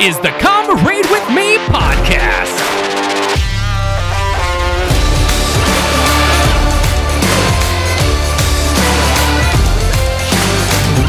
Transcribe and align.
is 0.00 0.18
the 0.18 0.30
Come 0.40 0.84
Read 0.84 1.06
With 1.08 1.28
Me 1.30 1.56
podcast. 1.70 2.50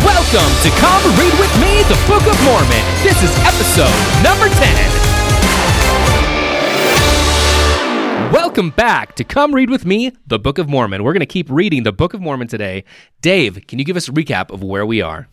Welcome 0.05 0.53
to 0.61 0.69
Come 0.77 1.01
Read 1.17 1.33
With 1.39 1.49
Me, 1.59 1.81
the 1.89 1.97
Book 2.07 2.21
of 2.27 2.39
Mormon. 2.45 2.83
This 3.01 3.23
is 3.23 3.35
episode 3.39 3.89
number 4.23 4.47
10. 4.53 4.91
Welcome 8.31 8.69
back 8.69 9.15
to 9.15 9.23
Come 9.23 9.55
Read 9.55 9.71
With 9.71 9.85
Me, 9.85 10.11
the 10.27 10.37
Book 10.37 10.59
of 10.59 10.69
Mormon. 10.69 11.03
We're 11.03 11.13
going 11.13 11.21
to 11.21 11.25
keep 11.25 11.49
reading 11.49 11.81
the 11.83 11.91
Book 11.91 12.13
of 12.13 12.21
Mormon 12.21 12.47
today. 12.47 12.83
Dave, 13.21 13.65
can 13.67 13.79
you 13.79 13.85
give 13.85 13.97
us 13.97 14.07
a 14.07 14.11
recap 14.11 14.51
of 14.51 14.61
where 14.61 14.85
we 14.85 15.01
are? 15.01 15.27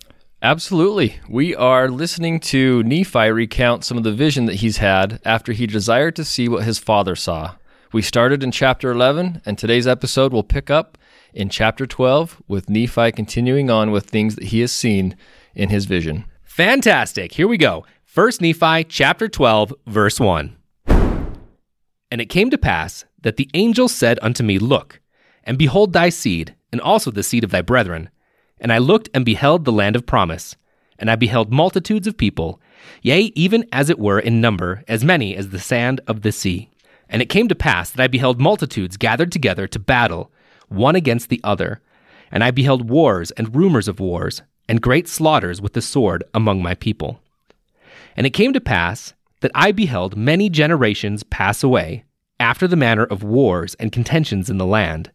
Absolutely. 0.44 1.20
We 1.28 1.54
are 1.54 1.88
listening 1.88 2.40
to 2.40 2.82
Nephi 2.82 3.30
recount 3.30 3.84
some 3.84 3.96
of 3.96 4.02
the 4.02 4.10
vision 4.10 4.46
that 4.46 4.56
he's 4.56 4.78
had 4.78 5.20
after 5.24 5.52
he 5.52 5.68
desired 5.68 6.16
to 6.16 6.24
see 6.24 6.48
what 6.48 6.64
his 6.64 6.80
father 6.80 7.14
saw. 7.14 7.54
We 7.92 8.02
started 8.02 8.42
in 8.42 8.50
chapter 8.50 8.90
11, 8.90 9.42
and 9.46 9.56
today's 9.56 9.86
episode 9.86 10.32
will 10.32 10.42
pick 10.42 10.68
up 10.68 10.98
in 11.32 11.48
chapter 11.48 11.86
12 11.86 12.42
with 12.48 12.68
Nephi 12.68 13.12
continuing 13.12 13.70
on 13.70 13.92
with 13.92 14.06
things 14.06 14.34
that 14.34 14.46
he 14.46 14.58
has 14.62 14.72
seen 14.72 15.16
in 15.54 15.68
his 15.68 15.84
vision. 15.84 16.24
Fantastic. 16.42 17.34
Here 17.34 17.46
we 17.46 17.56
go. 17.56 17.86
First 18.04 18.40
Nephi 18.40 18.82
chapter 18.82 19.28
12 19.28 19.72
verse 19.86 20.18
1. 20.18 20.56
And 20.86 22.20
it 22.20 22.26
came 22.26 22.50
to 22.50 22.58
pass 22.58 23.04
that 23.20 23.36
the 23.36 23.48
angel 23.54 23.88
said 23.88 24.18
unto 24.20 24.42
me, 24.42 24.58
Look, 24.58 25.00
and 25.44 25.56
behold 25.56 25.92
thy 25.92 26.08
seed, 26.08 26.56
and 26.72 26.80
also 26.80 27.12
the 27.12 27.22
seed 27.22 27.44
of 27.44 27.52
thy 27.52 27.62
brethren. 27.62 28.10
And 28.62 28.72
I 28.72 28.78
looked 28.78 29.10
and 29.12 29.24
beheld 29.24 29.64
the 29.64 29.72
land 29.72 29.96
of 29.96 30.06
promise, 30.06 30.56
and 30.96 31.10
I 31.10 31.16
beheld 31.16 31.52
multitudes 31.52 32.06
of 32.06 32.16
people, 32.16 32.60
yea, 33.02 33.32
even 33.34 33.66
as 33.72 33.90
it 33.90 33.98
were 33.98 34.20
in 34.20 34.40
number, 34.40 34.84
as 34.86 35.04
many 35.04 35.36
as 35.36 35.50
the 35.50 35.58
sand 35.58 36.00
of 36.06 36.22
the 36.22 36.30
sea. 36.30 36.70
And 37.08 37.20
it 37.20 37.28
came 37.28 37.48
to 37.48 37.56
pass 37.56 37.90
that 37.90 38.02
I 38.02 38.06
beheld 38.06 38.40
multitudes 38.40 38.96
gathered 38.96 39.32
together 39.32 39.66
to 39.66 39.78
battle, 39.80 40.30
one 40.68 40.94
against 40.94 41.28
the 41.28 41.40
other. 41.42 41.80
And 42.30 42.44
I 42.44 42.52
beheld 42.52 42.88
wars 42.88 43.32
and 43.32 43.54
rumors 43.54 43.88
of 43.88 43.98
wars, 43.98 44.42
and 44.68 44.80
great 44.80 45.08
slaughters 45.08 45.60
with 45.60 45.72
the 45.72 45.82
sword 45.82 46.22
among 46.32 46.62
my 46.62 46.74
people. 46.74 47.20
And 48.16 48.26
it 48.26 48.30
came 48.30 48.52
to 48.52 48.60
pass 48.60 49.12
that 49.40 49.50
I 49.56 49.72
beheld 49.72 50.16
many 50.16 50.48
generations 50.48 51.24
pass 51.24 51.64
away, 51.64 52.04
after 52.38 52.68
the 52.68 52.76
manner 52.76 53.04
of 53.04 53.24
wars 53.24 53.74
and 53.74 53.90
contentions 53.90 54.48
in 54.48 54.58
the 54.58 54.66
land. 54.66 55.10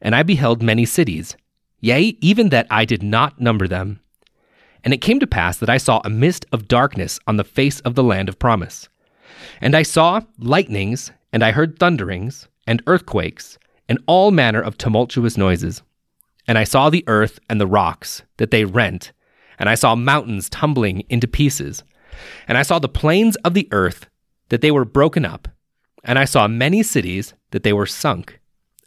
And 0.00 0.14
I 0.14 0.22
beheld 0.22 0.62
many 0.62 0.84
cities, 0.84 1.36
yea, 1.84 2.16
even 2.22 2.48
that 2.48 2.66
I 2.70 2.86
did 2.86 3.02
not 3.02 3.38
number 3.38 3.68
them. 3.68 4.00
And 4.82 4.94
it 4.94 5.02
came 5.02 5.20
to 5.20 5.26
pass 5.26 5.58
that 5.58 5.68
I 5.68 5.76
saw 5.76 6.00
a 6.02 6.10
mist 6.10 6.46
of 6.50 6.66
darkness 6.66 7.20
on 7.26 7.36
the 7.36 7.44
face 7.44 7.80
of 7.80 7.94
the 7.94 8.02
land 8.02 8.28
of 8.28 8.38
promise. 8.38 8.88
And 9.60 9.76
I 9.76 9.82
saw 9.82 10.22
lightnings, 10.38 11.12
and 11.30 11.44
I 11.44 11.52
heard 11.52 11.78
thunderings, 11.78 12.48
and 12.66 12.82
earthquakes, 12.86 13.58
and 13.86 13.98
all 14.06 14.30
manner 14.30 14.62
of 14.62 14.78
tumultuous 14.78 15.36
noises. 15.36 15.82
And 16.48 16.56
I 16.56 16.64
saw 16.64 16.88
the 16.88 17.04
earth 17.06 17.38
and 17.50 17.60
the 17.60 17.66
rocks, 17.66 18.22
that 18.38 18.50
they 18.50 18.64
rent, 18.64 19.12
and 19.58 19.68
I 19.68 19.74
saw 19.74 19.94
mountains 19.94 20.48
tumbling 20.48 21.04
into 21.10 21.28
pieces. 21.28 21.84
And 22.48 22.56
I 22.56 22.62
saw 22.62 22.78
the 22.78 22.88
plains 22.88 23.36
of 23.36 23.52
the 23.52 23.68
earth, 23.72 24.08
that 24.48 24.62
they 24.62 24.70
were 24.70 24.86
broken 24.86 25.26
up. 25.26 25.48
And 26.02 26.18
I 26.18 26.24
saw 26.24 26.48
many 26.48 26.82
cities, 26.82 27.34
that 27.50 27.62
they 27.62 27.72
were 27.74 27.86
sunk. 27.86 28.40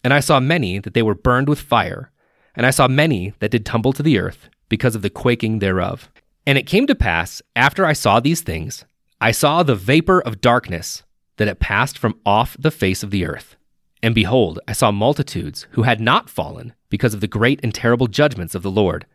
And 0.04 0.14
I 0.14 0.20
saw 0.20 0.40
many, 0.40 0.80
that 0.80 0.96
they 0.96 1.04
were 1.04 1.16
burned 1.16 1.48
with 1.48 1.60
fire. 1.60 2.12
And 2.58 2.66
I 2.66 2.72
saw 2.72 2.90
many 2.90 3.34
that 3.40 3.52
did 3.52 3.66
tumble 3.66 3.94
to 3.94 4.04
the 4.04 4.20
earth, 4.20 4.50
because 4.68 4.96
of 4.96 5.02
the 5.02 5.10
quaking 5.10 5.60
thereof. 5.60 6.10
And 6.46 6.58
it 6.58 6.66
came 6.66 6.88
to 6.88 6.96
pass, 6.96 7.42
after 7.56 7.86
I 7.86 7.94
saw 7.94 8.20
these 8.20 8.42
things, 8.42 8.84
I 9.22 9.32
saw 9.32 9.64
the 9.64 9.76
vapor 9.76 10.20
of 10.22 10.42
darkness, 10.42 11.04
that 11.38 11.48
it 11.48 11.60
passed 11.60 11.98
from 11.98 12.20
off 12.26 12.58
the 12.60 12.72
face 12.72 13.04
of 13.04 13.12
the 13.12 13.26
earth. 13.26 13.56
And 14.02 14.16
behold, 14.16 14.60
I 14.68 14.74
saw 14.74 14.92
multitudes 14.92 15.68
who 15.72 15.84
had 15.84 16.02
not 16.02 16.30
fallen 16.30 16.74
because 16.90 17.14
of 17.14 17.22
the 17.22 17.28
great 17.28 17.60
and 17.64 17.74
terrible 17.74 18.08
judgments 18.08 18.56
of 18.56 18.64
the 18.64 18.72
Lord. 18.72 19.06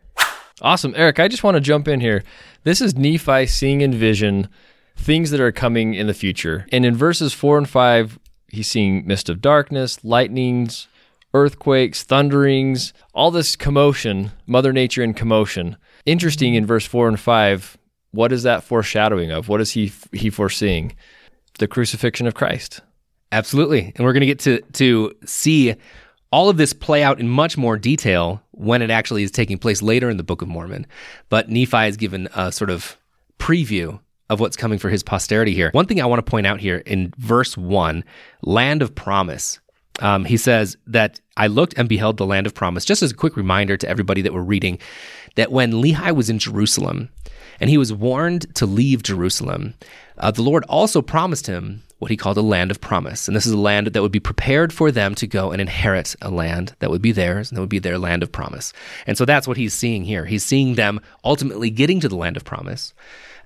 Awesome. 0.61 0.93
Eric, 0.95 1.19
I 1.19 1.27
just 1.27 1.43
want 1.43 1.55
to 1.55 1.61
jump 1.61 1.87
in 1.87 1.99
here. 1.99 2.23
This 2.63 2.79
is 2.79 2.95
Nephi 2.95 3.45
seeing 3.47 3.81
in 3.81 3.93
vision 3.93 4.47
things 4.95 5.31
that 5.31 5.41
are 5.41 5.51
coming 5.51 5.93
in 5.95 6.07
the 6.07 6.13
future. 6.13 6.65
And 6.71 6.85
in 6.85 6.95
verses 6.95 7.33
4 7.33 7.57
and 7.57 7.69
5, 7.69 8.19
he's 8.47 8.69
seeing 8.69 9.05
mist 9.05 9.27
of 9.29 9.41
darkness, 9.41 10.03
lightnings, 10.03 10.87
earthquakes, 11.33 12.03
thunderings, 12.03 12.93
all 13.13 13.31
this 13.31 13.55
commotion, 13.55 14.31
Mother 14.45 14.73
Nature 14.73 15.03
in 15.03 15.13
commotion. 15.13 15.77
Interesting 16.05 16.55
in 16.55 16.65
verse 16.65 16.85
4 16.85 17.07
and 17.07 17.19
5, 17.19 17.77
what 18.11 18.31
is 18.31 18.43
that 18.43 18.63
foreshadowing 18.63 19.31
of? 19.31 19.49
What 19.49 19.61
is 19.61 19.71
he 19.71 19.91
he 20.11 20.29
foreseeing? 20.29 20.95
The 21.59 21.67
crucifixion 21.67 22.27
of 22.27 22.35
Christ. 22.35 22.81
Absolutely. 23.31 23.91
And 23.95 24.05
we're 24.05 24.13
going 24.13 24.21
to 24.21 24.27
get 24.27 24.39
to 24.39 24.61
to 24.73 25.13
see 25.25 25.75
all 26.31 26.49
of 26.49 26.57
this 26.57 26.73
play 26.73 27.03
out 27.03 27.19
in 27.19 27.29
much 27.29 27.57
more 27.57 27.77
detail 27.77 28.41
when 28.51 28.81
it 28.81 28.89
actually 28.89 29.23
is 29.23 29.31
taking 29.31 29.57
place 29.57 29.81
later 29.81 30.09
in 30.09 30.17
the 30.17 30.23
Book 30.23 30.41
of 30.41 30.47
Mormon. 30.47 30.87
But 31.29 31.49
Nephi 31.49 31.87
is 31.87 31.97
given 31.97 32.27
a 32.35 32.51
sort 32.51 32.69
of 32.69 32.97
preview 33.39 33.99
of 34.29 34.39
what's 34.39 34.57
coming 34.57 34.79
for 34.79 34.89
his 34.89 35.03
posterity 35.03 35.53
here. 35.53 35.69
One 35.73 35.85
thing 35.85 36.01
I 36.01 36.05
want 36.05 36.25
to 36.25 36.29
point 36.29 36.47
out 36.47 36.59
here 36.59 36.77
in 36.77 37.13
verse 37.17 37.57
1, 37.57 38.03
land 38.41 38.81
of 38.81 38.95
promise. 38.95 39.59
Um, 39.99 40.25
he 40.25 40.37
says 40.37 40.75
that 40.87 41.19
I 41.37 41.47
looked 41.47 41.75
and 41.77 41.87
beheld 41.87 42.17
the 42.17 42.25
land 42.25 42.47
of 42.47 42.53
promise. 42.53 42.85
Just 42.85 43.03
as 43.03 43.11
a 43.11 43.15
quick 43.15 43.37
reminder 43.37 43.77
to 43.77 43.87
everybody 43.87 44.21
that 44.21 44.33
we're 44.33 44.41
reading, 44.41 44.79
that 45.35 45.51
when 45.51 45.73
Lehi 45.73 46.15
was 46.15 46.29
in 46.29 46.39
Jerusalem 46.39 47.09
and 47.59 47.69
he 47.69 47.77
was 47.77 47.93
warned 47.93 48.53
to 48.55 48.65
leave 48.65 49.03
Jerusalem, 49.03 49.75
uh, 50.17 50.31
the 50.31 50.41
Lord 50.41 50.63
also 50.67 51.01
promised 51.01 51.47
him 51.47 51.83
what 51.99 52.11
he 52.11 52.17
called 52.17 52.37
a 52.37 52.41
land 52.41 52.69
of 52.69 52.81
promise. 52.81 53.27
And 53.27 53.35
this 53.35 53.45
is 53.45 53.53
a 53.53 53.57
land 53.57 53.87
that 53.87 54.01
would 54.01 54.11
be 54.11 54.19
prepared 54.19 54.73
for 54.73 54.91
them 54.91 55.15
to 55.15 55.25
go 55.25 55.51
and 55.51 55.61
inherit 55.61 56.15
a 56.21 56.29
land 56.29 56.75
that 56.79 56.89
would 56.89 57.01
be 57.01 57.13
theirs 57.13 57.49
and 57.49 57.55
that 57.55 57.61
would 57.61 57.69
be 57.69 57.79
their 57.79 57.97
land 57.97 58.23
of 58.23 58.31
promise. 58.31 58.73
And 59.07 59.17
so 59.17 59.25
that's 59.25 59.47
what 59.47 59.57
he's 59.57 59.73
seeing 59.73 60.03
here. 60.03 60.25
He's 60.25 60.45
seeing 60.45 60.75
them 60.75 60.99
ultimately 61.23 61.69
getting 61.69 62.01
to 62.01 62.09
the 62.09 62.17
land 62.17 62.35
of 62.35 62.43
promise 62.43 62.93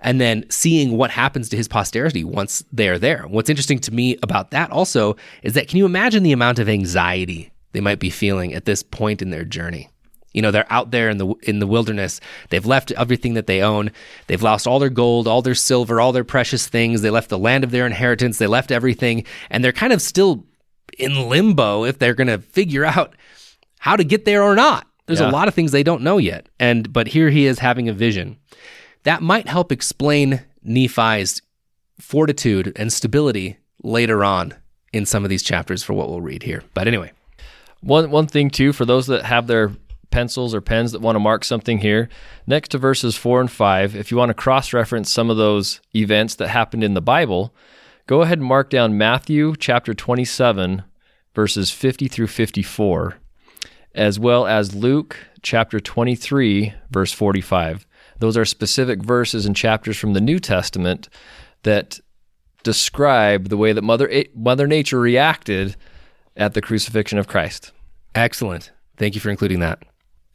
and 0.02 0.22
then 0.22 0.46
seeing 0.50 0.98
what 0.98 1.12
happens 1.12 1.50
to 1.50 1.58
his 1.58 1.68
posterity 1.68 2.24
once 2.24 2.64
they're 2.72 3.00
there. 3.00 3.24
What's 3.28 3.50
interesting 3.50 3.80
to 3.80 3.94
me 3.94 4.18
about 4.22 4.52
that 4.52 4.72
also 4.72 5.16
is 5.44 5.54
that 5.54 5.68
can 5.68 5.78
you 5.78 5.86
imagine 5.86 6.24
the 6.24 6.32
amount 6.32 6.60
of 6.60 6.70
anxiety 6.70 7.52
they 7.74 7.82
might 7.82 8.00
be 8.00 8.10
feeling 8.10 8.54
at 8.54 8.66
this 8.66 8.84
point 8.84 9.22
in 9.22 9.30
their 9.30 9.46
journey? 9.46 9.90
You 10.34 10.42
know, 10.42 10.52
they're 10.52 10.72
out 10.72 10.92
there 10.92 11.10
in 11.10 11.18
the 11.18 11.34
in 11.44 11.60
the 11.60 11.66
wilderness. 11.66 12.20
They've 12.50 12.66
left 12.66 12.92
everything 12.92 13.34
that 13.34 13.48
they 13.48 13.62
own. 13.62 13.92
They've 14.28 14.42
lost 14.42 14.68
all 14.68 14.78
their 14.78 14.90
gold, 14.90 15.28
all 15.28 15.42
their 15.42 15.56
silver, 15.56 16.00
all 16.00 16.12
their 16.12 16.24
precious 16.24 16.68
things. 16.68 17.02
They 17.02 17.10
left 17.10 17.30
the 17.30 17.40
land 17.40 17.64
of 17.64 17.72
their 17.72 17.88
inheritance. 17.88 18.38
They 18.38 18.46
left 18.46 18.72
everything, 18.72 19.24
and 19.50 19.64
they're 19.64 19.72
kind 19.72 19.94
of 19.94 20.02
still 20.02 20.46
in 21.00 21.28
limbo 21.28 21.86
if 21.86 21.98
they're 21.98 22.14
going 22.14 22.28
to 22.28 22.40
figure 22.40 22.86
out 22.86 23.16
how 23.80 23.96
to 23.96 24.04
get 24.04 24.26
there 24.26 24.44
or 24.44 24.56
not. 24.56 24.88
There's 25.08 25.22
yeah. 25.22 25.30
a 25.30 25.32
lot 25.32 25.48
of 25.48 25.54
things 25.54 25.72
they 25.72 25.84
don't 25.84 26.02
know 26.02 26.18
yet. 26.18 26.50
And 26.60 26.92
but 26.92 27.08
here 27.08 27.30
he 27.30 27.46
is 27.46 27.60
having 27.60 27.90
a 27.90 27.94
vision. 27.94 28.38
That 29.08 29.22
might 29.22 29.48
help 29.48 29.72
explain 29.72 30.42
Nephi's 30.62 31.42
fortitude 31.98 32.74
and 32.76 32.92
stability 32.92 33.56
later 33.82 34.26
on 34.26 34.54
in 34.92 35.06
some 35.06 35.24
of 35.24 35.30
these 35.30 35.44
chapters 35.44 35.82
for 35.82 35.94
what 35.94 36.10
we'll 36.10 36.20
read 36.20 36.44
here. 36.44 36.62
But 36.74 36.90
anyway, 36.90 37.14
one 37.80 38.12
one 38.12 38.28
thing 38.28 38.50
too 38.50 38.74
for 38.74 38.84
those 38.84 39.08
that 39.08 39.24
have 39.24 39.48
their 39.48 39.72
pencils 40.10 40.54
or 40.54 40.60
pens 40.60 40.92
that 40.92 41.00
want 41.00 41.16
to 41.16 41.22
mark 41.22 41.46
something 41.46 41.78
here, 41.78 42.10
next 42.48 42.68
to 42.72 42.78
verses 42.78 43.16
4 43.16 43.40
and 43.40 43.50
5, 43.50 43.96
if 43.96 44.12
you 44.12 44.18
want 44.18 44.28
to 44.28 44.34
cross 44.34 44.74
reference 44.74 45.10
some 45.10 45.30
of 45.30 45.38
those 45.38 45.80
events 45.96 46.36
that 46.36 46.50
happened 46.50 46.84
in 46.84 46.94
the 46.94 47.02
Bible, 47.02 47.56
go 48.08 48.24
ahead 48.24 48.40
and 48.40 48.48
mark 48.48 48.70
down 48.70 48.98
Matthew 48.98 49.56
chapter 49.58 49.94
27, 49.94 50.84
verses 51.34 51.72
50 51.72 52.10
through 52.10 52.28
54, 52.28 53.20
as 53.96 54.20
well 54.20 54.46
as 54.46 54.76
Luke 54.76 55.18
chapter 55.42 55.80
23, 55.80 56.74
verse 56.92 57.14
45. 57.14 57.87
Those 58.20 58.38
are 58.38 58.46
specific 58.46 59.02
verses 59.02 59.46
and 59.46 59.56
chapters 59.56 59.98
from 59.98 60.14
the 60.14 60.22
New 60.22 60.40
Testament 60.40 61.10
that 61.64 62.00
describe 62.64 63.50
the 63.50 63.58
way 63.58 63.74
that 63.74 63.84
Mother, 63.84 64.24
Mother 64.36 64.68
Nature 64.68 65.00
reacted 65.00 65.76
at 66.36 66.54
the 66.54 66.62
crucifixion 66.62 67.18
of 67.18 67.28
Christ. 67.28 67.72
Excellent. 68.16 68.72
Thank 68.98 69.16
you 69.16 69.22
for 69.22 69.30
including 69.30 69.60
that. 69.60 69.84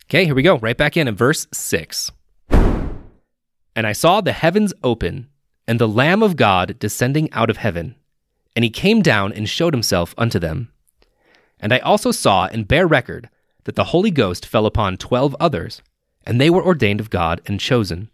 Okay, 0.04 0.24
here 0.24 0.34
we 0.34 0.42
go. 0.42 0.58
Right 0.58 0.76
back 0.76 0.96
in 0.96 1.08
in 1.08 1.16
verse 1.16 1.46
6. 1.52 2.10
And 2.50 3.86
I 3.86 3.92
saw 3.92 4.20
the 4.20 4.32
heavens 4.32 4.74
open, 4.84 5.28
and 5.66 5.78
the 5.78 5.88
Lamb 5.88 6.22
of 6.22 6.36
God 6.36 6.78
descending 6.78 7.32
out 7.32 7.50
of 7.50 7.56
heaven. 7.56 7.94
And 8.54 8.64
he 8.64 8.70
came 8.70 9.00
down 9.00 9.32
and 9.32 9.48
showed 9.48 9.72
himself 9.72 10.14
unto 10.18 10.38
them. 10.38 10.70
And 11.58 11.72
I 11.72 11.78
also 11.78 12.10
saw 12.10 12.46
and 12.46 12.68
bear 12.68 12.86
record 12.86 13.30
that 13.64 13.76
the 13.76 13.84
Holy 13.84 14.10
Ghost 14.10 14.44
fell 14.44 14.66
upon 14.66 14.96
twelve 14.96 15.34
others, 15.40 15.80
and 16.24 16.40
they 16.40 16.50
were 16.50 16.64
ordained 16.64 17.00
of 17.00 17.10
God 17.10 17.40
and 17.46 17.58
chosen. 17.58 18.10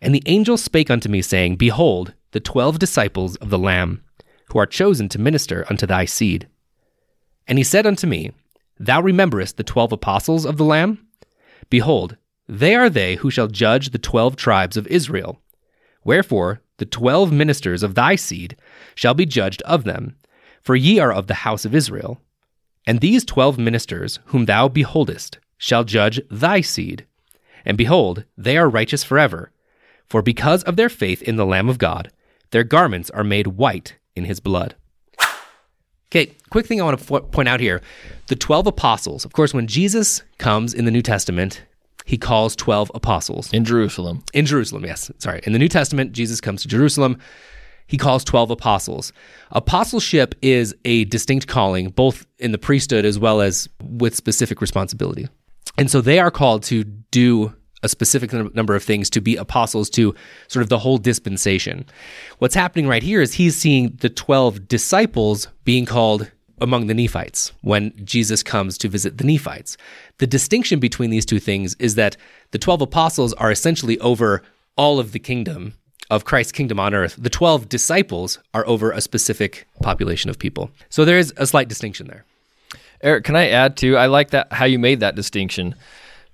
And 0.00 0.14
the 0.14 0.22
angel 0.26 0.56
spake 0.56 0.90
unto 0.90 1.08
me, 1.08 1.22
saying, 1.22 1.56
Behold, 1.56 2.14
the 2.32 2.40
twelve 2.40 2.78
disciples 2.78 3.36
of 3.36 3.50
the 3.50 3.58
Lamb, 3.58 4.02
who 4.50 4.58
are 4.58 4.66
chosen 4.66 5.08
to 5.10 5.18
minister 5.18 5.66
unto 5.68 5.86
thy 5.86 6.04
seed. 6.04 6.48
And 7.46 7.58
he 7.58 7.64
said 7.64 7.86
unto 7.86 8.06
me, 8.06 8.32
Thou 8.78 9.00
rememberest 9.00 9.56
the 9.56 9.64
twelve 9.64 9.92
apostles 9.92 10.44
of 10.44 10.56
the 10.56 10.64
Lamb? 10.64 11.06
Behold, 11.70 12.16
they 12.46 12.74
are 12.74 12.88
they 12.88 13.16
who 13.16 13.30
shall 13.30 13.48
judge 13.48 13.90
the 13.90 13.98
twelve 13.98 14.36
tribes 14.36 14.76
of 14.76 14.86
Israel. 14.86 15.40
Wherefore, 16.04 16.62
the 16.76 16.86
twelve 16.86 17.32
ministers 17.32 17.82
of 17.82 17.94
thy 17.94 18.14
seed 18.14 18.56
shall 18.94 19.14
be 19.14 19.26
judged 19.26 19.62
of 19.62 19.84
them, 19.84 20.16
for 20.62 20.76
ye 20.76 20.98
are 21.00 21.12
of 21.12 21.26
the 21.26 21.34
house 21.34 21.64
of 21.64 21.74
Israel. 21.74 22.20
And 22.86 23.00
these 23.00 23.24
twelve 23.24 23.58
ministers, 23.58 24.20
whom 24.26 24.46
thou 24.46 24.68
beholdest, 24.68 25.38
shall 25.58 25.82
judge 25.82 26.20
thy 26.30 26.60
seed. 26.60 27.04
And 27.64 27.76
behold, 27.76 28.24
they 28.36 28.56
are 28.56 28.68
righteous 28.68 29.04
forever. 29.04 29.50
For 30.06 30.22
because 30.22 30.62
of 30.64 30.76
their 30.76 30.88
faith 30.88 31.22
in 31.22 31.36
the 31.36 31.46
Lamb 31.46 31.68
of 31.68 31.78
God, 31.78 32.10
their 32.50 32.64
garments 32.64 33.10
are 33.10 33.24
made 33.24 33.48
white 33.48 33.96
in 34.16 34.24
his 34.24 34.40
blood. 34.40 34.74
Okay, 36.10 36.34
quick 36.48 36.66
thing 36.66 36.80
I 36.80 36.84
want 36.84 36.98
to 36.98 37.20
point 37.20 37.48
out 37.48 37.60
here. 37.60 37.82
The 38.28 38.36
12 38.36 38.68
apostles, 38.68 39.26
of 39.26 39.34
course, 39.34 39.52
when 39.52 39.66
Jesus 39.66 40.22
comes 40.38 40.72
in 40.72 40.86
the 40.86 40.90
New 40.90 41.02
Testament, 41.02 41.62
he 42.06 42.16
calls 42.16 42.56
12 42.56 42.90
apostles. 42.94 43.52
In 43.52 43.66
Jerusalem. 43.66 44.24
In 44.32 44.46
Jerusalem, 44.46 44.86
yes. 44.86 45.10
Sorry. 45.18 45.42
In 45.44 45.52
the 45.52 45.58
New 45.58 45.68
Testament, 45.68 46.12
Jesus 46.12 46.40
comes 46.40 46.62
to 46.62 46.68
Jerusalem. 46.68 47.18
He 47.86 47.98
calls 47.98 48.24
12 48.24 48.50
apostles. 48.50 49.12
Apostleship 49.50 50.34
is 50.40 50.74
a 50.86 51.04
distinct 51.04 51.46
calling, 51.46 51.90
both 51.90 52.26
in 52.38 52.52
the 52.52 52.58
priesthood 52.58 53.04
as 53.04 53.18
well 53.18 53.42
as 53.42 53.68
with 53.82 54.14
specific 54.14 54.62
responsibility. 54.62 55.28
And 55.78 55.90
so 55.90 56.00
they 56.00 56.18
are 56.18 56.30
called 56.30 56.64
to 56.64 56.84
do 56.84 57.54
a 57.82 57.88
specific 57.88 58.32
number 58.32 58.74
of 58.74 58.82
things 58.82 59.08
to 59.10 59.20
be 59.20 59.36
apostles 59.36 59.88
to 59.90 60.14
sort 60.48 60.64
of 60.64 60.68
the 60.68 60.78
whole 60.78 60.98
dispensation. 60.98 61.86
What's 62.38 62.56
happening 62.56 62.88
right 62.88 63.02
here 63.02 63.22
is 63.22 63.34
he's 63.34 63.56
seeing 63.56 63.96
the 64.00 64.08
12 64.08 64.66
disciples 64.66 65.46
being 65.64 65.86
called 65.86 66.30
among 66.60 66.88
the 66.88 66.94
Nephites 66.94 67.52
when 67.60 67.92
Jesus 68.04 68.42
comes 68.42 68.76
to 68.78 68.88
visit 68.88 69.18
the 69.18 69.24
Nephites. 69.24 69.76
The 70.18 70.26
distinction 70.26 70.80
between 70.80 71.10
these 71.10 71.24
two 71.24 71.38
things 71.38 71.76
is 71.78 71.94
that 71.94 72.16
the 72.50 72.58
12 72.58 72.82
apostles 72.82 73.32
are 73.34 73.52
essentially 73.52 73.98
over 74.00 74.42
all 74.76 74.98
of 74.98 75.12
the 75.12 75.20
kingdom 75.20 75.74
of 76.10 76.24
Christ's 76.24 76.52
kingdom 76.52 76.80
on 76.80 76.94
earth. 76.94 77.14
The 77.18 77.30
12 77.30 77.68
disciples 77.68 78.40
are 78.54 78.66
over 78.66 78.90
a 78.90 79.00
specific 79.00 79.68
population 79.82 80.30
of 80.30 80.38
people. 80.38 80.70
So 80.88 81.04
there 81.04 81.18
is 81.18 81.32
a 81.36 81.46
slight 81.46 81.68
distinction 81.68 82.08
there. 82.08 82.24
Eric, 83.00 83.24
can 83.24 83.36
I 83.36 83.48
add 83.48 83.76
to? 83.78 83.96
I 83.96 84.06
like 84.06 84.30
that 84.30 84.52
how 84.52 84.64
you 84.64 84.78
made 84.78 85.00
that 85.00 85.14
distinction. 85.14 85.74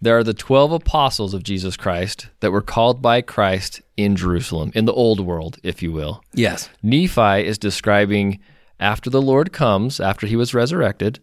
There 0.01 0.19
are 0.19 0.25
the 0.25 0.35
12 0.35 0.73
apostles 0.73 1.35
of 1.35 1.43
Jesus 1.43 1.77
Christ 1.77 2.29
that 2.41 2.53
were 2.53 2.63
called 2.63 3.01
by 3.01 3.23
Christ 3.23 3.81
in 3.97 4.17
Jerusalem, 4.17 4.71
in 4.75 4.85
the 4.85 4.93
old 4.93 5.21
world, 5.21 5.59
if 5.63 5.83
you 5.83 5.93
will. 5.93 6.23
Yes. 6.33 6.69
Nephi 6.83 7.47
is 7.47 7.59
describing 7.59 8.41
after 8.81 9.09
the 9.09 9.23
Lord 9.23 9.53
comes, 9.53 10.01
after 10.01 10.27
he 10.27 10.37
was 10.37 10.55
resurrected, 10.55 11.21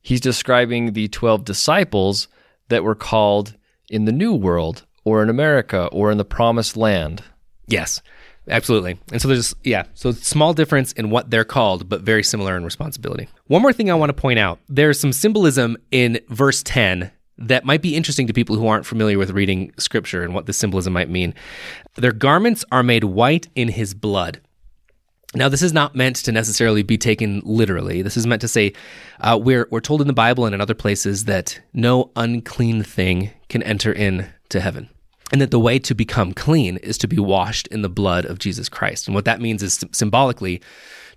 he's 0.00 0.20
describing 0.20 0.92
the 0.92 1.08
12 1.08 1.44
disciples 1.44 2.28
that 2.68 2.84
were 2.84 2.94
called 2.94 3.56
in 3.88 4.04
the 4.04 4.12
new 4.12 4.34
world 4.34 4.84
or 5.04 5.22
in 5.22 5.28
America 5.28 5.86
or 5.86 6.10
in 6.10 6.18
the 6.18 6.24
promised 6.24 6.76
land. 6.76 7.24
Yes. 7.66 8.02
Absolutely. 8.48 8.98
And 9.12 9.22
so 9.22 9.28
there's, 9.28 9.54
yeah, 9.62 9.84
so 9.94 10.10
small 10.10 10.52
difference 10.52 10.92
in 10.92 11.10
what 11.10 11.30
they're 11.30 11.44
called, 11.44 11.88
but 11.88 12.02
very 12.02 12.24
similar 12.24 12.56
in 12.56 12.64
responsibility. 12.64 13.28
One 13.46 13.62
more 13.62 13.72
thing 13.72 13.90
I 13.90 13.94
want 13.94 14.10
to 14.10 14.20
point 14.20 14.38
out 14.38 14.58
there's 14.68 14.98
some 14.98 15.12
symbolism 15.12 15.76
in 15.90 16.20
verse 16.28 16.62
10 16.62 17.10
that 17.38 17.64
might 17.64 17.82
be 17.82 17.96
interesting 17.96 18.26
to 18.26 18.32
people 18.32 18.56
who 18.56 18.66
aren't 18.66 18.86
familiar 18.86 19.18
with 19.18 19.30
reading 19.30 19.72
scripture 19.78 20.22
and 20.22 20.34
what 20.34 20.46
the 20.46 20.52
symbolism 20.52 20.92
might 20.92 21.08
mean. 21.08 21.34
Their 21.96 22.12
garments 22.12 22.64
are 22.70 22.82
made 22.82 23.04
white 23.04 23.48
in 23.54 23.68
his 23.68 23.94
blood. 23.94 24.40
Now, 25.34 25.48
this 25.48 25.62
is 25.62 25.72
not 25.72 25.94
meant 25.94 26.16
to 26.16 26.32
necessarily 26.32 26.82
be 26.82 26.98
taken 26.98 27.40
literally. 27.44 28.02
This 28.02 28.18
is 28.18 28.26
meant 28.26 28.42
to 28.42 28.48
say 28.48 28.74
uh, 29.20 29.38
we're, 29.42 29.66
we're 29.70 29.80
told 29.80 30.02
in 30.02 30.06
the 30.06 30.12
Bible 30.12 30.44
and 30.44 30.54
in 30.54 30.60
other 30.60 30.74
places 30.74 31.24
that 31.24 31.58
no 31.72 32.10
unclean 32.16 32.82
thing 32.82 33.30
can 33.48 33.62
enter 33.62 33.92
into 33.92 34.60
heaven 34.60 34.90
and 35.32 35.40
that 35.40 35.50
the 35.50 35.58
way 35.58 35.78
to 35.78 35.94
become 35.94 36.32
clean 36.32 36.76
is 36.78 36.98
to 36.98 37.08
be 37.08 37.18
washed 37.18 37.66
in 37.68 37.82
the 37.82 37.88
blood 37.88 38.26
of 38.26 38.38
Jesus 38.38 38.68
Christ. 38.68 39.08
And 39.08 39.14
what 39.14 39.24
that 39.24 39.40
means 39.40 39.62
is 39.62 39.82
symbolically 39.90 40.60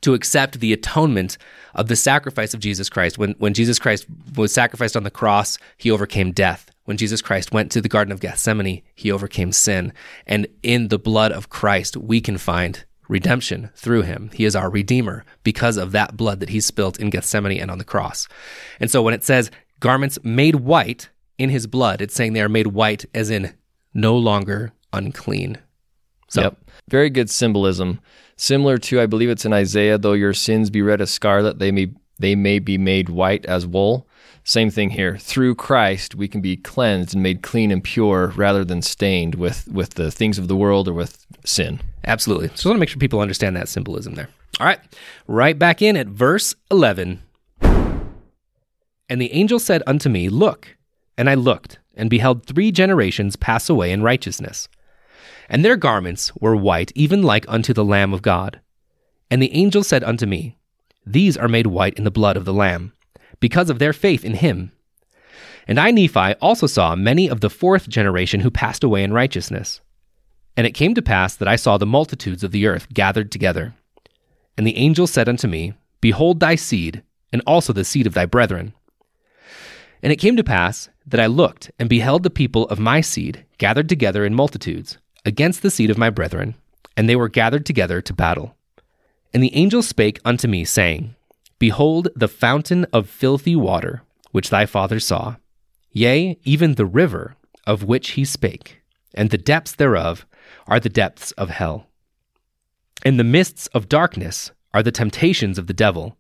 to 0.02 0.14
accept 0.14 0.60
the 0.60 0.72
atonement 0.72 1.38
of 1.76 1.90
the 1.90 1.96
sacrifice 1.96 2.54
of 2.54 2.62
Jesus 2.62 2.90
Christ. 2.90 3.18
When, 3.18 3.32
when 3.38 3.54
Jesus 3.54 3.78
Christ 3.78 4.06
was 4.36 4.54
sacrificed 4.54 4.96
on 4.96 5.04
the 5.04 5.12
cross, 5.12 5.58
he 5.78 5.92
overcame 5.92 6.32
death. 6.32 6.72
When 6.86 6.98
Jesus 6.98 7.22
Christ 7.22 7.52
went 7.52 7.72
to 7.72 7.82
the 7.82 7.90
Garden 7.90 8.12
of 8.12 8.20
Gethsemane, 8.22 8.84
he 8.94 9.12
overcame 9.12 9.52
sin. 9.52 9.92
And 10.26 10.48
in 10.64 10.88
the 10.88 11.00
blood 11.00 11.32
of 11.32 11.50
Christ, 11.50 11.98
we 11.98 12.22
can 12.22 12.38
find 12.38 12.86
redemption 13.10 13.70
through 13.76 14.04
him. 14.04 14.30
He 14.34 14.46
is 14.46 14.56
our 14.56 14.70
Redeemer 14.70 15.26
because 15.44 15.78
of 15.78 15.92
that 15.92 16.16
blood 16.16 16.40
that 16.40 16.50
he 16.50 16.62
spilt 16.62 17.00
in 17.00 17.10
Gethsemane 17.10 17.60
and 17.60 17.70
on 17.70 17.80
the 17.80 17.84
cross. 17.84 18.28
And 18.80 18.90
so 18.90 19.02
when 19.02 19.14
it 19.14 19.24
says 19.24 19.52
garments 19.80 20.20
made 20.24 20.56
white 20.56 21.10
in 21.38 21.50
his 21.50 21.68
blood, 21.68 22.02
it's 22.02 22.16
saying 22.16 22.34
they 22.34 22.42
are 22.42 22.50
made 22.50 22.68
white 22.68 23.06
as 23.14 23.30
in 23.30 23.54
no 23.96 24.16
longer 24.16 24.74
unclean. 24.94 25.58
So, 26.28 26.42
yep. 26.42 26.58
Very 26.90 27.10
good 27.10 27.32
symbolism. 27.32 28.00
Similar 28.38 28.78
to, 28.78 29.02
I 29.02 29.08
believe 29.08 29.30
it's 29.30 29.46
in 29.46 29.54
Isaiah, 29.54 29.98
though 29.98 30.14
your 30.14 30.34
sins 30.34 30.70
be 30.70 30.84
red 30.84 31.02
as 31.02 31.10
scarlet, 31.10 31.58
they 31.58 31.72
may 31.72 31.92
they 32.18 32.36
may 32.36 32.60
be 32.60 32.78
made 32.78 33.10
white 33.10 33.46
as 33.46 33.68
wool. 33.68 34.08
Same 34.44 34.70
thing 34.70 34.92
here. 34.92 35.18
Through 35.18 35.56
Christ, 35.56 36.16
we 36.16 36.28
can 36.28 36.40
be 36.40 36.56
cleansed 36.56 37.14
and 37.14 37.24
made 37.24 37.42
clean 37.42 37.72
and 37.72 37.84
pure 37.84 38.28
rather 38.38 38.64
than 38.64 38.82
stained 38.82 39.36
with, 39.36 39.68
with 39.68 39.96
the 39.96 40.12
things 40.12 40.38
of 40.38 40.48
the 40.48 40.56
world 40.56 40.88
or 40.88 40.94
with 40.94 41.26
sin. 41.46 41.82
Absolutely. 42.06 42.52
So 42.56 42.70
I 42.70 42.72
want 42.72 42.78
to 42.78 42.80
make 42.80 42.90
sure 42.90 43.00
people 43.00 43.20
understand 43.20 43.56
that 43.56 43.68
symbolism 43.68 44.14
there. 44.16 44.30
All 44.60 44.68
right. 44.68 44.80
Right 45.28 45.58
back 45.58 45.82
in 45.82 45.98
at 45.98 46.08
verse 46.08 46.56
11. 46.72 47.22
And 47.62 49.22
the 49.22 49.34
angel 49.34 49.60
said 49.60 49.84
unto 49.88 50.10
me, 50.10 50.30
Look. 50.30 50.78
And 51.18 51.30
I 51.30 51.36
looked, 51.36 51.80
and 51.96 52.10
beheld 52.10 52.46
three 52.46 52.72
generations 52.72 53.36
pass 53.36 53.70
away 53.70 53.92
in 53.92 54.04
righteousness. 54.04 54.68
And 55.50 55.64
their 55.64 55.78
garments 55.78 56.36
were 56.36 56.56
white, 56.56 56.92
even 56.96 57.22
like 57.22 57.46
unto 57.48 57.74
the 57.74 57.86
Lamb 57.86 58.14
of 58.14 58.22
God. 58.22 58.62
And 59.30 59.42
the 59.42 59.54
angel 59.54 59.84
said 59.84 60.04
unto 60.04 60.26
me, 60.26 60.58
These 61.06 61.38
are 61.38 61.48
made 61.48 61.68
white 61.68 61.96
in 61.96 62.04
the 62.04 62.12
blood 62.12 62.38
of 62.38 62.46
the 62.46 62.54
Lamb, 62.54 62.94
because 63.40 63.70
of 63.70 63.80
their 63.80 63.94
faith 63.94 64.24
in 64.26 64.36
him. 64.36 64.72
And 65.68 65.80
I, 65.80 65.92
Nephi, 65.92 66.34
also 66.42 66.68
saw 66.68 66.96
many 66.96 67.28
of 67.28 67.42
the 67.42 67.50
fourth 67.50 67.90
generation 67.90 68.42
who 68.42 68.52
passed 68.52 68.84
away 68.84 69.04
in 69.04 69.14
righteousness. 69.14 69.82
And 70.58 70.66
it 70.66 70.72
came 70.72 70.94
to 70.94 71.02
pass 71.02 71.36
that 71.36 71.48
I 71.48 71.56
saw 71.56 71.78
the 71.78 71.86
multitudes 71.86 72.44
of 72.44 72.52
the 72.52 72.68
earth 72.68 72.88
gathered 72.94 73.32
together. 73.32 73.74
And 74.58 74.66
the 74.66 74.78
angel 74.78 75.08
said 75.08 75.28
unto 75.28 75.48
me, 75.48 75.74
Behold 76.02 76.40
thy 76.40 76.56
seed, 76.56 77.04
and 77.34 77.42
also 77.46 77.74
the 77.74 77.84
seed 77.84 78.08
of 78.08 78.14
thy 78.14 78.26
brethren. 78.26 78.74
And 80.02 80.14
it 80.14 80.18
came 80.18 80.38
to 80.38 80.44
pass 80.44 80.90
that 81.06 81.20
I 81.20 81.28
looked 81.28 81.72
and 81.80 81.88
beheld 81.90 82.24
the 82.24 82.30
people 82.30 82.68
of 82.68 82.80
my 82.80 83.02
seed 83.02 83.46
gathered 83.58 83.90
together 83.90 84.26
in 84.26 84.34
multitudes 84.34 84.98
against 85.26 85.62
the 85.62 85.72
seed 85.72 85.90
of 85.90 85.98
my 85.98 86.10
brethren, 86.10 86.56
and 86.96 87.10
they 87.10 87.16
were 87.16 87.30
gathered 87.30 87.66
together 87.66 88.02
to 88.02 88.14
battle. 88.14 88.56
And 89.34 89.44
the 89.44 89.56
angel 89.56 89.82
spake 89.82 90.20
unto 90.24 90.48
me, 90.48 90.64
saying, 90.66 91.16
Behold 91.60 92.10
the 92.16 92.28
fountain 92.28 92.86
of 92.94 93.10
filthy 93.10 93.56
water, 93.56 94.04
which 94.32 94.50
thy 94.50 94.66
father 94.66 95.00
saw, 95.00 95.36
yea, 95.92 96.38
even 96.44 96.76
the 96.76 96.86
river 96.86 97.36
of 97.66 97.84
which 97.84 98.12
he 98.12 98.26
spake, 98.26 98.82
and 99.14 99.30
the 99.30 99.38
depths 99.38 99.74
thereof 99.74 100.26
are 100.68 100.80
the 100.80 100.90
depths 100.90 101.32
of 101.34 101.50
hell. 101.50 101.88
In 103.04 103.18
the 103.18 103.24
mists 103.24 103.68
of 103.68 103.90
darkness 103.90 104.52
are 104.74 104.84
the 104.84 104.92
temptations 104.92 105.58
of 105.58 105.68
the 105.68 105.74
devil, 105.74 106.18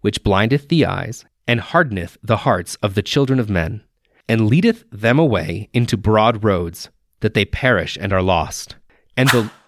which 0.00 0.22
blindeth 0.22 0.68
the 0.68 0.86
eyes, 0.86 1.24
and 1.48 1.60
hardeneth 1.60 2.18
the 2.22 2.38
hearts 2.38 2.76
of 2.76 2.94
the 2.94 3.02
children 3.02 3.38
of 3.38 3.50
men, 3.50 3.82
and 4.28 4.46
leadeth 4.46 4.84
them 4.90 5.18
away 5.18 5.68
into 5.72 5.96
broad 5.96 6.44
roads, 6.44 6.90
that 7.20 7.34
they 7.34 7.44
perish 7.44 7.96
and 8.00 8.12
are 8.12 8.22
lost. 8.22 8.76
And 9.16 9.28
the 9.30 9.50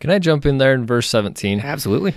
Can 0.00 0.10
I 0.10 0.18
jump 0.18 0.44
in 0.44 0.58
there 0.58 0.74
in 0.74 0.84
verse 0.84 1.08
17? 1.08 1.60
Absolutely. 1.60 2.14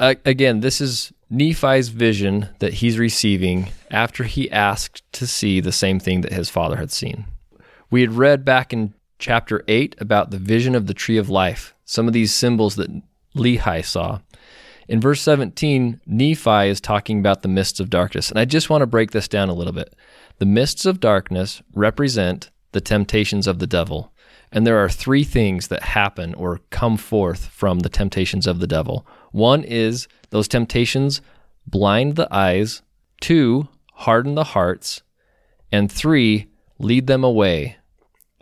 Uh, 0.00 0.16
again, 0.24 0.60
this 0.60 0.80
is 0.80 1.12
Nephi's 1.30 1.88
vision 1.88 2.48
that 2.58 2.74
he's 2.74 2.98
receiving 2.98 3.68
after 3.88 4.24
he 4.24 4.50
asked 4.50 5.04
to 5.12 5.28
see 5.28 5.60
the 5.60 5.70
same 5.70 6.00
thing 6.00 6.22
that 6.22 6.32
his 6.32 6.50
father 6.50 6.76
had 6.76 6.90
seen. 6.90 7.26
We 7.88 8.00
had 8.00 8.14
read 8.14 8.44
back 8.44 8.72
in 8.72 8.94
chapter 9.20 9.62
8 9.68 9.94
about 10.00 10.32
the 10.32 10.38
vision 10.38 10.74
of 10.74 10.88
the 10.88 10.94
tree 10.94 11.18
of 11.18 11.28
life, 11.28 11.74
some 11.84 12.08
of 12.08 12.14
these 12.14 12.34
symbols 12.34 12.74
that 12.76 12.90
Lehi 13.36 13.84
saw. 13.84 14.18
In 14.88 15.00
verse 15.00 15.20
17, 15.20 16.00
Nephi 16.06 16.68
is 16.68 16.80
talking 16.80 17.20
about 17.20 17.42
the 17.42 17.48
mists 17.48 17.78
of 17.78 17.90
darkness. 17.90 18.28
And 18.28 18.40
I 18.40 18.44
just 18.44 18.70
want 18.70 18.82
to 18.82 18.86
break 18.86 19.12
this 19.12 19.28
down 19.28 19.48
a 19.48 19.54
little 19.54 19.72
bit. 19.72 19.94
The 20.40 20.46
mists 20.46 20.86
of 20.86 21.00
darkness 21.00 21.60
represent 21.74 22.50
the 22.72 22.80
temptations 22.80 23.46
of 23.46 23.58
the 23.58 23.66
devil. 23.66 24.10
And 24.50 24.66
there 24.66 24.82
are 24.82 24.88
three 24.88 25.22
things 25.22 25.68
that 25.68 25.82
happen 25.82 26.32
or 26.32 26.60
come 26.70 26.96
forth 26.96 27.48
from 27.48 27.80
the 27.80 27.90
temptations 27.90 28.46
of 28.46 28.58
the 28.58 28.66
devil. 28.66 29.06
One 29.32 29.62
is 29.62 30.08
those 30.30 30.48
temptations 30.48 31.20
blind 31.66 32.16
the 32.16 32.26
eyes, 32.34 32.80
two, 33.20 33.68
harden 33.92 34.34
the 34.34 34.44
hearts, 34.44 35.02
and 35.70 35.92
three, 35.92 36.48
lead 36.78 37.06
them 37.06 37.22
away. 37.22 37.76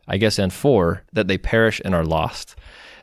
I 0.07 0.19
guess, 0.19 0.39
and 0.39 0.53
four, 0.53 1.03
that 1.13 1.27
they 1.27 1.37
perish 1.37 1.83
and 1.85 1.97
are 1.97 2.05
lost. 2.05 2.55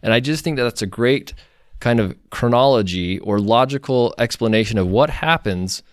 And 0.01 0.13
I 0.13 0.21
just 0.21 0.41
think 0.41 0.55
that 0.55 0.63
that's 0.63 0.81
a 0.81 0.87
great 0.87 1.33
kind 1.81 1.99
of 1.99 2.15
chronology 2.29 3.19
or 3.19 3.39
logical 3.39 4.15
explanation 4.17 4.77
of 4.77 4.87
what 4.87 5.09
happens 5.09 5.83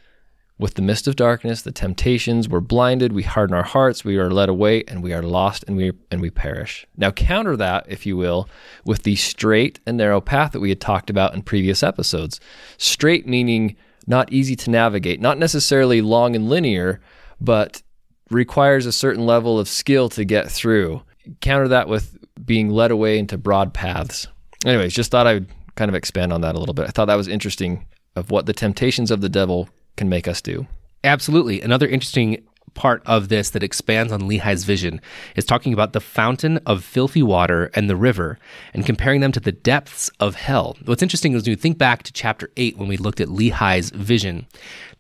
with 0.59 0.75
the 0.75 0.83
mist 0.83 1.09
of 1.09 1.17
darkness, 1.17 1.63
the 1.63 1.73
temptations, 1.73 2.49
we're 2.49 2.61
blinded, 2.61 3.13
we 3.13 3.23
harden 3.23 3.55
our 3.55 3.65
hearts, 3.65 4.05
we 4.05 4.17
are 4.17 4.31
led 4.31 4.49
away, 4.49 4.85
and 4.87 5.03
we 5.03 5.13
are 5.13 5.23
lost 5.23 5.65
and 5.67 5.77
we 5.77 5.93
and 6.11 6.21
we 6.21 6.31
perish. 6.31 6.87
Now 6.97 7.11
counter 7.11 7.57
that, 7.57 7.87
if 7.89 8.07
you 8.07 8.17
will, 8.17 8.49
with 8.85 9.03
the 9.03 9.17
straight 9.17 9.81
and 9.87 9.97
narrow 9.97 10.21
path 10.21 10.53
that 10.53 10.61
we 10.61 10.69
had 10.69 10.81
talked 10.81 11.11
about 11.11 11.35
in 11.35 11.43
previous 11.43 11.83
episodes. 11.83 12.39
Straight 12.79 13.27
meaning 13.27 13.77
not 14.07 14.33
easy 14.33 14.57
to 14.57 14.71
navigate, 14.71 15.21
not 15.21 15.39
necessarily 15.39 16.01
long 16.01 16.37
and 16.37 16.49
linear, 16.49 17.01
but 17.41 17.83
requires 18.31 18.87
a 18.87 18.93
certain 18.93 19.27
level 19.27 19.59
of 19.59 19.69
skill 19.69 20.09
to 20.11 20.25
get 20.25 20.51
through. 20.51 21.03
Counter 21.41 21.69
that 21.69 21.89
with 21.89 22.19
being 22.45 22.71
led 22.71 22.91
away 22.91 23.19
into 23.19 23.39
broad 23.39 23.73
paths. 23.75 24.27
Anyways, 24.65 24.95
just 24.95 25.11
thought 25.11 25.27
I 25.27 25.35
would 25.35 25.49
kind 25.77 25.89
of 25.89 25.95
expand 25.95 26.33
on 26.33 26.41
that 26.43 26.55
a 26.55 26.59
little 26.59 26.75
bit. 26.75 26.87
I 26.87 26.91
thought 26.91 27.07
that 27.07 27.15
was 27.15 27.29
interesting 27.29 27.87
of 28.17 28.31
what 28.31 28.47
the 28.47 28.53
temptations 28.53 29.11
of 29.11 29.21
the 29.21 29.29
devil 29.29 29.69
can 29.97 30.09
make 30.09 30.29
us 30.29 30.41
do. 30.41 30.67
Absolutely. 31.05 31.61
Another 31.61 31.87
interesting 31.89 32.45
part 32.75 33.03
of 33.07 33.29
this 33.29 33.51
that 33.51 33.63
expands 33.63 34.13
on 34.13 34.23
Lehi's 34.23 34.65
vision 34.65 35.01
is 35.37 35.45
talking 35.45 35.73
about 35.73 35.93
the 35.93 36.01
fountain 36.01 36.59
of 36.65 36.85
filthy 36.85 37.23
water 37.23 37.71
and 37.75 37.89
the 37.89 37.97
river 37.97 38.39
and 38.73 38.87
comparing 38.87 39.21
them 39.21 39.33
to 39.33 39.41
the 39.41 39.53
depths 39.53 40.11
of 40.21 40.37
hell. 40.37 40.77
What's 40.85 41.03
interesting 41.03 41.35
is 41.35 41.43
when 41.43 41.51
you 41.51 41.57
think 41.57 41.79
back 41.79 42.03
to 42.05 42.13
chapter 42.13 42.51
8 42.57 42.79
when 42.79 42.89
we 42.89 42.97
looked 42.97 43.21
at 43.21 43.29
Lehi's 43.29 43.91
vision, 43.91 44.47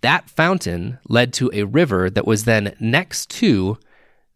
that 0.00 0.28
fountain 0.28 0.98
led 1.08 1.32
to 1.34 1.50
a 1.52 1.64
river 1.64 2.10
that 2.10 2.26
was 2.26 2.44
then 2.44 2.74
next 2.78 3.30
to 3.30 3.78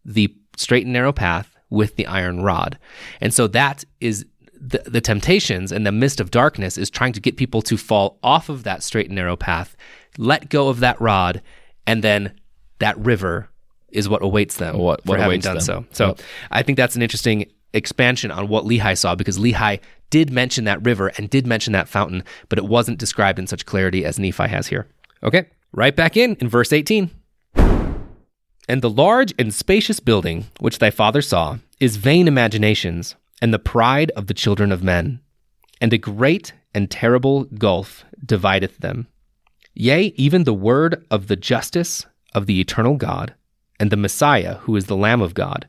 the 0.03 0.33
straight 0.55 0.85
and 0.85 0.93
narrow 0.93 1.13
path 1.13 1.55
with 1.69 1.95
the 1.95 2.07
iron 2.07 2.41
rod. 2.41 2.79
And 3.21 3.33
so 3.33 3.47
that 3.47 3.83
is 3.99 4.25
the, 4.59 4.81
the 4.85 5.01
temptations 5.01 5.71
and 5.71 5.85
the 5.85 5.91
mist 5.91 6.19
of 6.19 6.31
darkness 6.31 6.77
is 6.77 6.89
trying 6.89 7.13
to 7.13 7.19
get 7.19 7.37
people 7.37 7.61
to 7.63 7.77
fall 7.77 8.17
off 8.23 8.49
of 8.49 8.63
that 8.63 8.81
straight 8.81 9.07
and 9.07 9.15
narrow 9.15 9.35
path, 9.35 9.75
let 10.17 10.49
go 10.49 10.69
of 10.69 10.79
that 10.81 10.99
rod, 10.99 11.41
and 11.85 12.03
then 12.03 12.31
that 12.79 12.97
river 12.97 13.49
is 13.89 14.09
what 14.09 14.21
awaits 14.23 14.57
them 14.57 14.77
What- 14.77 15.03
for 15.05 15.17
having 15.17 15.39
done 15.39 15.55
them. 15.55 15.61
so. 15.63 15.85
So 15.91 16.07
Yep. 16.07 16.19
I 16.51 16.61
think 16.63 16.77
that's 16.77 16.95
an 16.95 17.01
interesting 17.01 17.45
expansion 17.73 18.31
on 18.31 18.47
what 18.47 18.65
Lehi 18.65 18.97
saw 18.97 19.15
because 19.15 19.37
Lehi 19.37 19.79
did 20.09 20.31
mention 20.31 20.65
that 20.65 20.83
river 20.85 21.11
and 21.17 21.29
did 21.29 21.45
mention 21.47 21.73
that 21.73 21.87
fountain, 21.89 22.23
but 22.49 22.57
it 22.57 22.65
wasn't 22.65 22.97
described 22.97 23.39
in 23.39 23.47
such 23.47 23.65
clarity 23.65 24.03
as 24.05 24.17
Nephi 24.19 24.47
has 24.47 24.67
here. 24.67 24.87
Okay, 25.23 25.45
right 25.73 25.95
back 25.95 26.15
in 26.17 26.35
in 26.39 26.47
verse 26.49 26.71
18. 26.73 27.09
And 28.69 28.81
the 28.81 28.89
large 28.89 29.33
and 29.39 29.53
spacious 29.53 29.99
building 29.99 30.45
which 30.59 30.79
thy 30.79 30.89
father 30.91 31.21
saw 31.21 31.57
is 31.79 31.95
vain 31.97 32.27
imaginations 32.27 33.15
and 33.41 33.53
the 33.53 33.59
pride 33.59 34.11
of 34.11 34.27
the 34.27 34.33
children 34.33 34.71
of 34.71 34.83
men. 34.83 35.19
And 35.79 35.93
a 35.93 35.97
great 35.97 36.53
and 36.73 36.89
terrible 36.89 37.45
gulf 37.45 38.03
divideth 38.25 38.77
them. 38.79 39.07
Yea, 39.79 40.05
even 40.15 40.43
the 40.43 40.55
word 40.55 41.05
of 41.11 41.27
the 41.27 41.35
justice 41.35 42.07
of 42.33 42.47
the 42.47 42.59
eternal 42.59 42.95
God, 42.95 43.35
and 43.79 43.91
the 43.91 43.95
Messiah, 43.95 44.55
who 44.61 44.75
is 44.75 44.87
the 44.87 44.95
Lamb 44.95 45.21
of 45.21 45.35
God, 45.35 45.67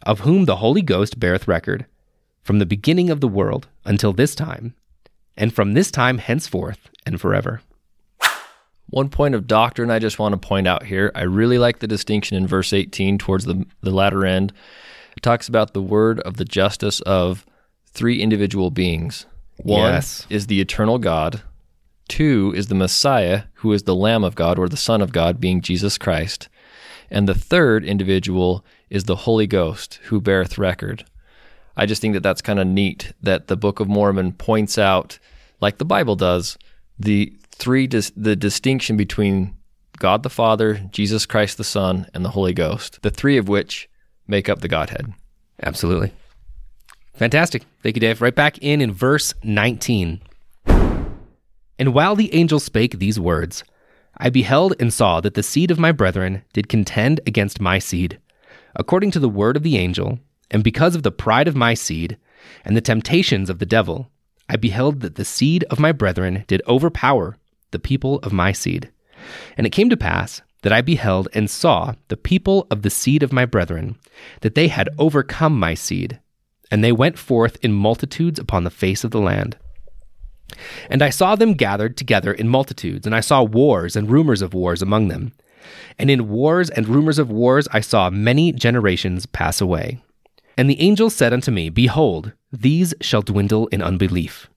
of 0.00 0.20
whom 0.20 0.46
the 0.46 0.56
Holy 0.56 0.80
Ghost 0.80 1.20
beareth 1.20 1.46
record, 1.46 1.84
from 2.42 2.58
the 2.58 2.64
beginning 2.64 3.10
of 3.10 3.20
the 3.20 3.28
world 3.28 3.68
until 3.84 4.14
this 4.14 4.34
time, 4.34 4.74
and 5.36 5.52
from 5.52 5.74
this 5.74 5.90
time 5.90 6.16
henceforth 6.16 6.88
and 7.04 7.20
forever. 7.20 7.60
One 8.88 9.10
point 9.10 9.34
of 9.34 9.46
doctrine 9.46 9.90
I 9.90 9.98
just 9.98 10.18
want 10.18 10.32
to 10.32 10.48
point 10.48 10.66
out 10.66 10.84
here. 10.84 11.12
I 11.14 11.22
really 11.24 11.58
like 11.58 11.80
the 11.80 11.86
distinction 11.86 12.38
in 12.38 12.46
verse 12.46 12.72
18 12.72 13.18
towards 13.18 13.44
the, 13.44 13.66
the 13.82 13.90
latter 13.90 14.24
end. 14.24 14.54
It 15.18 15.22
talks 15.22 15.48
about 15.48 15.74
the 15.74 15.82
word 15.82 16.18
of 16.20 16.38
the 16.38 16.46
justice 16.46 17.00
of 17.02 17.44
three 17.86 18.22
individual 18.22 18.70
beings. 18.70 19.26
One 19.58 19.92
Yes. 19.92 20.26
is 20.30 20.46
the 20.46 20.62
eternal 20.62 20.98
God. 20.98 21.42
Two 22.08 22.52
is 22.56 22.66
the 22.66 22.74
Messiah, 22.74 23.44
who 23.54 23.72
is 23.72 23.84
the 23.84 23.94
Lamb 23.94 24.24
of 24.24 24.34
God 24.34 24.58
or 24.58 24.68
the 24.68 24.76
Son 24.76 25.00
of 25.00 25.12
God, 25.12 25.40
being 25.40 25.60
Jesus 25.60 25.98
Christ. 25.98 26.48
And 27.10 27.28
the 27.28 27.34
third 27.34 27.84
individual 27.84 28.64
is 28.90 29.04
the 29.04 29.16
Holy 29.16 29.46
Ghost, 29.46 30.00
who 30.04 30.20
beareth 30.20 30.58
record. 30.58 31.04
I 31.76 31.86
just 31.86 32.00
think 32.00 32.14
that 32.14 32.22
that's 32.22 32.42
kind 32.42 32.58
of 32.58 32.66
neat 32.66 33.12
that 33.22 33.48
the 33.48 33.56
Book 33.56 33.80
of 33.80 33.88
Mormon 33.88 34.32
points 34.32 34.78
out, 34.78 35.18
like 35.60 35.78
the 35.78 35.84
Bible 35.84 36.16
does, 36.16 36.56
the 36.98 37.32
three 37.50 37.86
dis- 37.86 38.12
the 38.16 38.36
distinction 38.36 38.96
between 38.96 39.56
God 39.98 40.22
the 40.22 40.30
Father, 40.30 40.74
Jesus 40.90 41.26
Christ 41.26 41.56
the 41.56 41.64
Son, 41.64 42.06
and 42.14 42.24
the 42.24 42.30
Holy 42.30 42.52
Ghost. 42.52 43.00
The 43.02 43.10
three 43.10 43.36
of 43.36 43.48
which 43.48 43.88
make 44.26 44.48
up 44.48 44.60
the 44.60 44.68
Godhead. 44.68 45.12
Absolutely. 45.62 46.12
Fantastic. 47.14 47.64
Thank 47.82 47.96
you, 47.96 48.00
Dave. 48.00 48.20
Right 48.20 48.34
back 48.34 48.58
in 48.58 48.80
in 48.80 48.92
verse 48.92 49.34
19. 49.42 50.20
And 51.78 51.94
while 51.94 52.14
the 52.14 52.32
angel 52.34 52.60
spake 52.60 52.98
these 52.98 53.18
words, 53.18 53.64
I 54.16 54.30
beheld 54.30 54.74
and 54.78 54.92
saw 54.92 55.20
that 55.20 55.34
the 55.34 55.42
seed 55.42 55.70
of 55.70 55.78
my 55.78 55.92
brethren 55.92 56.42
did 56.52 56.68
contend 56.68 57.20
against 57.26 57.60
my 57.60 57.78
seed, 57.78 58.18
according 58.76 59.10
to 59.12 59.18
the 59.18 59.28
word 59.28 59.56
of 59.56 59.62
the 59.62 59.76
angel, 59.76 60.18
and 60.50 60.62
because 60.62 60.94
of 60.94 61.02
the 61.02 61.10
pride 61.10 61.48
of 61.48 61.56
my 61.56 61.74
seed, 61.74 62.16
and 62.64 62.76
the 62.76 62.80
temptations 62.80 63.50
of 63.50 63.58
the 63.58 63.66
devil, 63.66 64.10
I 64.48 64.56
beheld 64.56 65.00
that 65.00 65.16
the 65.16 65.24
seed 65.24 65.64
of 65.64 65.80
my 65.80 65.90
brethren 65.90 66.44
did 66.46 66.62
overpower 66.68 67.36
the 67.70 67.78
people 67.78 68.18
of 68.18 68.32
my 68.32 68.52
seed. 68.52 68.90
And 69.56 69.66
it 69.66 69.70
came 69.70 69.88
to 69.90 69.96
pass 69.96 70.42
that 70.62 70.72
I 70.72 70.80
beheld 70.80 71.28
and 71.34 71.50
saw 71.50 71.94
the 72.08 72.16
people 72.16 72.66
of 72.70 72.82
the 72.82 72.90
seed 72.90 73.22
of 73.22 73.32
my 73.32 73.46
brethren, 73.46 73.96
that 74.42 74.54
they 74.54 74.68
had 74.68 74.88
overcome 74.98 75.58
my 75.58 75.74
seed, 75.74 76.20
and 76.70 76.84
they 76.84 76.92
went 76.92 77.18
forth 77.18 77.56
in 77.62 77.72
multitudes 77.72 78.38
upon 78.38 78.64
the 78.64 78.70
face 78.70 79.02
of 79.04 79.10
the 79.10 79.20
land. 79.20 79.56
And 80.88 81.02
I 81.02 81.10
saw 81.10 81.34
them 81.34 81.54
gathered 81.54 81.96
together 81.96 82.32
in 82.32 82.48
multitudes, 82.48 83.06
and 83.06 83.14
I 83.14 83.20
saw 83.20 83.42
wars 83.42 83.96
and 83.96 84.10
rumors 84.10 84.42
of 84.42 84.54
wars 84.54 84.82
among 84.82 85.08
them. 85.08 85.32
And 85.98 86.10
in 86.10 86.28
wars 86.28 86.70
and 86.70 86.88
rumors 86.88 87.18
of 87.18 87.30
wars 87.30 87.66
I 87.72 87.80
saw 87.80 88.10
many 88.10 88.52
generations 88.52 89.26
pass 89.26 89.60
away. 89.60 90.02
And 90.56 90.70
the 90.70 90.80
angel 90.80 91.10
said 91.10 91.32
unto 91.32 91.50
me, 91.50 91.68
Behold, 91.68 92.32
these 92.52 92.94
shall 93.00 93.22
dwindle 93.22 93.66
in 93.68 93.82
unbelief. 93.82 94.48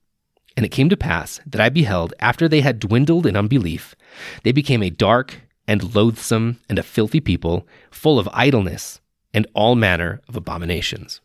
And 0.56 0.66
it 0.66 0.70
came 0.70 0.90
to 0.90 0.98
pass 0.98 1.40
that 1.46 1.62
I 1.62 1.70
beheld, 1.70 2.14
after 2.20 2.48
they 2.48 2.62
had 2.62 2.80
dwindled 2.80 3.26
in 3.26 3.36
unbelief, 3.36 3.96
they 4.44 4.52
became 4.52 4.84
a 4.84 4.90
dark 4.90 5.42
and 5.68 5.96
loathsome 5.96 6.60
and 6.70 6.80
a 6.80 6.84
filthy 6.84 7.20
people, 7.20 7.68
full 7.92 8.18
of 8.18 8.30
idleness 8.34 9.00
and 9.34 9.46
all 9.54 9.76
manner 9.76 10.22
of 10.28 10.36
abominations. 10.36 11.22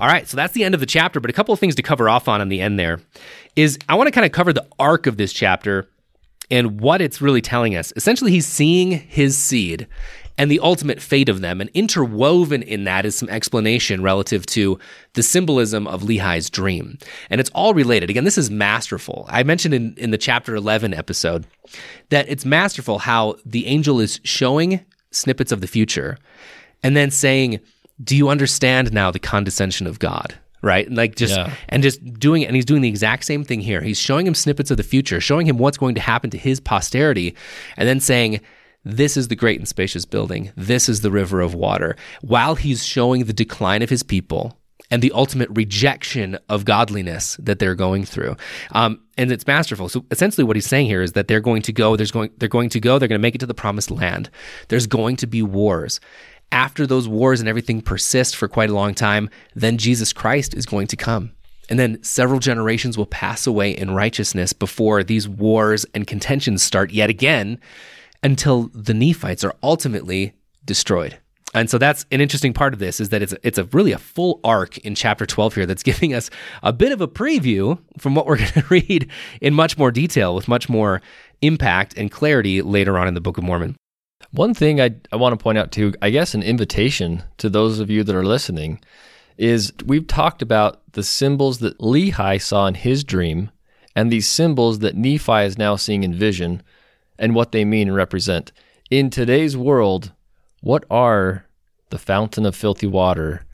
All 0.00 0.08
right, 0.08 0.26
so 0.26 0.34
that's 0.34 0.54
the 0.54 0.64
end 0.64 0.74
of 0.74 0.80
the 0.80 0.86
chapter, 0.86 1.20
but 1.20 1.28
a 1.28 1.34
couple 1.34 1.52
of 1.52 1.60
things 1.60 1.74
to 1.74 1.82
cover 1.82 2.08
off 2.08 2.26
on 2.26 2.40
in 2.40 2.48
the 2.48 2.62
end 2.62 2.78
there 2.78 3.00
is 3.54 3.78
I 3.86 3.96
want 3.96 4.06
to 4.06 4.12
kind 4.12 4.24
of 4.24 4.32
cover 4.32 4.52
the 4.52 4.66
arc 4.78 5.06
of 5.06 5.18
this 5.18 5.30
chapter 5.30 5.88
and 6.50 6.80
what 6.80 7.02
it's 7.02 7.20
really 7.20 7.42
telling 7.42 7.76
us. 7.76 7.92
Essentially, 7.96 8.30
he's 8.30 8.46
seeing 8.46 8.92
his 8.92 9.36
seed 9.36 9.86
and 10.38 10.50
the 10.50 10.60
ultimate 10.60 11.02
fate 11.02 11.28
of 11.28 11.42
them, 11.42 11.60
and 11.60 11.68
interwoven 11.74 12.62
in 12.62 12.84
that 12.84 13.04
is 13.04 13.14
some 13.14 13.28
explanation 13.28 14.02
relative 14.02 14.46
to 14.46 14.78
the 15.12 15.22
symbolism 15.22 15.86
of 15.86 16.00
Lehi's 16.00 16.48
dream. 16.48 16.96
And 17.28 17.42
it's 17.42 17.50
all 17.50 17.74
related. 17.74 18.08
Again, 18.08 18.24
this 18.24 18.38
is 18.38 18.50
masterful. 18.50 19.26
I 19.28 19.42
mentioned 19.42 19.74
in, 19.74 19.92
in 19.98 20.12
the 20.12 20.18
chapter 20.18 20.54
11 20.54 20.94
episode 20.94 21.46
that 22.08 22.26
it's 22.26 22.46
masterful 22.46 23.00
how 23.00 23.36
the 23.44 23.66
angel 23.66 24.00
is 24.00 24.18
showing 24.24 24.80
snippets 25.10 25.52
of 25.52 25.60
the 25.60 25.66
future 25.66 26.16
and 26.82 26.96
then 26.96 27.10
saying, 27.10 27.60
Do 28.02 28.16
you 28.16 28.28
understand 28.28 28.92
now 28.92 29.10
the 29.10 29.18
condescension 29.18 29.86
of 29.86 29.98
God? 29.98 30.34
Right? 30.62 30.86
And 30.86 30.96
like 30.96 31.16
just 31.16 31.36
Yeah. 31.36 31.54
and 31.70 31.82
just 31.82 32.02
doing 32.18 32.42
it 32.42 32.46
and 32.46 32.54
he's 32.54 32.66
doing 32.66 32.82
the 32.82 32.88
exact 32.88 33.24
same 33.24 33.44
thing 33.44 33.60
here. 33.60 33.80
He's 33.80 33.98
showing 33.98 34.26
him 34.26 34.34
snippets 34.34 34.70
of 34.70 34.76
the 34.76 34.82
future, 34.82 35.20
showing 35.20 35.46
him 35.46 35.56
what's 35.56 35.78
going 35.78 35.94
to 35.94 36.00
happen 36.02 36.28
to 36.30 36.38
his 36.38 36.60
posterity, 36.60 37.34
and 37.78 37.88
then 37.88 37.98
saying, 38.00 38.40
This 38.84 39.16
is 39.16 39.28
the 39.28 39.36
great 39.36 39.58
and 39.58 39.66
spacious 39.68 40.04
building. 40.04 40.52
This 40.56 40.88
is 40.88 41.00
the 41.00 41.10
river 41.10 41.40
of 41.40 41.54
water. 41.54 41.96
While 42.20 42.56
he's 42.56 42.84
showing 42.84 43.24
the 43.24 43.32
decline 43.32 43.80
of 43.82 43.88
his 43.88 44.02
people 44.02 44.58
and 44.90 45.00
the 45.02 45.12
ultimate 45.12 45.48
rejection 45.52 46.38
of 46.48 46.64
godliness 46.64 47.36
that 47.40 47.58
they're 47.58 47.74
going 47.74 48.04
through. 48.04 48.36
Um, 48.72 49.00
and 49.16 49.30
it's 49.30 49.46
masterful. 49.46 49.88
So 49.88 50.04
essentially 50.10 50.44
what 50.44 50.56
he's 50.56 50.66
saying 50.66 50.86
here 50.86 51.00
is 51.00 51.12
that 51.12 51.28
they're 51.28 51.40
going 51.40 51.62
to 51.62 51.72
go, 51.72 51.96
there's 51.96 52.10
going 52.10 52.30
they're 52.38 52.48
going 52.48 52.70
to 52.70 52.80
go, 52.80 52.98
they're 52.98 53.08
going 53.08 53.18
to 53.20 53.22
make 53.22 53.34
it 53.34 53.38
to 53.38 53.46
the 53.46 53.54
promised 53.54 53.90
land. 53.90 54.30
There's 54.68 54.86
going 54.86 55.16
to 55.16 55.26
be 55.26 55.42
wars. 55.42 56.00
After 56.52 56.86
those 56.86 57.08
wars 57.08 57.40
and 57.40 57.48
everything 57.48 57.80
persist 57.80 58.34
for 58.36 58.48
quite 58.48 58.70
a 58.70 58.74
long 58.74 58.94
time, 58.94 59.30
then 59.54 59.78
Jesus 59.78 60.12
Christ 60.12 60.54
is 60.54 60.66
going 60.66 60.88
to 60.88 60.96
come. 60.96 61.32
And 61.68 61.78
then 61.78 62.02
several 62.02 62.40
generations 62.40 62.98
will 62.98 63.06
pass 63.06 63.46
away 63.46 63.70
in 63.70 63.92
righteousness 63.92 64.52
before 64.52 65.04
these 65.04 65.28
wars 65.28 65.86
and 65.94 66.06
contentions 66.06 66.62
start 66.62 66.90
yet 66.90 67.08
again 67.08 67.60
until 68.24 68.70
the 68.74 68.92
Nephites 68.92 69.44
are 69.44 69.54
ultimately 69.62 70.34
destroyed. 70.64 71.18
And 71.54 71.68
so 71.68 71.78
that's 71.78 72.06
an 72.12 72.20
interesting 72.20 72.52
part 72.52 72.72
of 72.72 72.78
this 72.78 73.00
is 73.00 73.08
that 73.08 73.22
it's 73.22 73.34
it's 73.42 73.58
a 73.58 73.64
really 73.64 73.92
a 73.92 73.98
full 73.98 74.40
arc 74.44 74.78
in 74.78 74.94
chapter 74.94 75.26
12 75.26 75.54
here 75.54 75.66
that's 75.66 75.82
giving 75.90 76.14
us 76.14 76.30
a 76.62 76.72
bit 76.72 76.92
of 76.92 77.00
a 77.00 77.08
preview 77.08 77.78
from 77.98 78.14
what 78.14 78.26
we're 78.26 78.36
going 78.38 78.52
to 78.52 78.64
read 78.68 79.10
in 79.40 79.54
much 79.54 79.78
more 79.78 79.90
detail 79.90 80.34
with 80.34 80.48
much 80.48 80.68
more 80.68 81.00
impact 81.42 81.94
and 81.96 82.10
clarity 82.10 82.62
later 82.62 82.98
on 82.98 83.08
in 83.08 83.14
the 83.14 83.20
Book 83.20 83.38
of 83.38 83.44
Mormon. 83.44 83.76
One 84.32 84.54
thing 84.54 84.80
I, 84.80 84.94
I 85.10 85.16
want 85.16 85.36
to 85.36 85.42
point 85.42 85.58
out 85.58 85.72
too, 85.72 85.92
I 86.00 86.10
guess 86.10 86.34
an 86.34 86.42
invitation 86.42 87.24
to 87.38 87.48
those 87.48 87.80
of 87.80 87.90
you 87.90 88.04
that 88.04 88.14
are 88.14 88.24
listening 88.24 88.80
is 89.36 89.72
we've 89.84 90.06
talked 90.06 90.40
about 90.40 90.92
the 90.92 91.02
symbols 91.02 91.58
that 91.58 91.78
Lehi 91.78 92.40
saw 92.40 92.66
in 92.66 92.74
his 92.74 93.02
dream 93.02 93.50
and 93.96 94.10
these 94.10 94.28
symbols 94.28 94.78
that 94.80 94.94
Nephi 94.94 95.44
is 95.44 95.58
now 95.58 95.74
seeing 95.74 96.04
in 96.04 96.14
vision 96.14 96.62
and 97.18 97.34
what 97.34 97.50
they 97.50 97.64
mean 97.64 97.88
and 97.88 97.96
represent. 97.96 98.52
In 98.90 99.10
today's 99.10 99.56
world, 99.56 100.12
what 100.60 100.84
are 100.90 101.46
the 101.88 101.98
fountain 101.98 102.46
of 102.46 102.54
filthy 102.54 102.86
water 102.86 103.44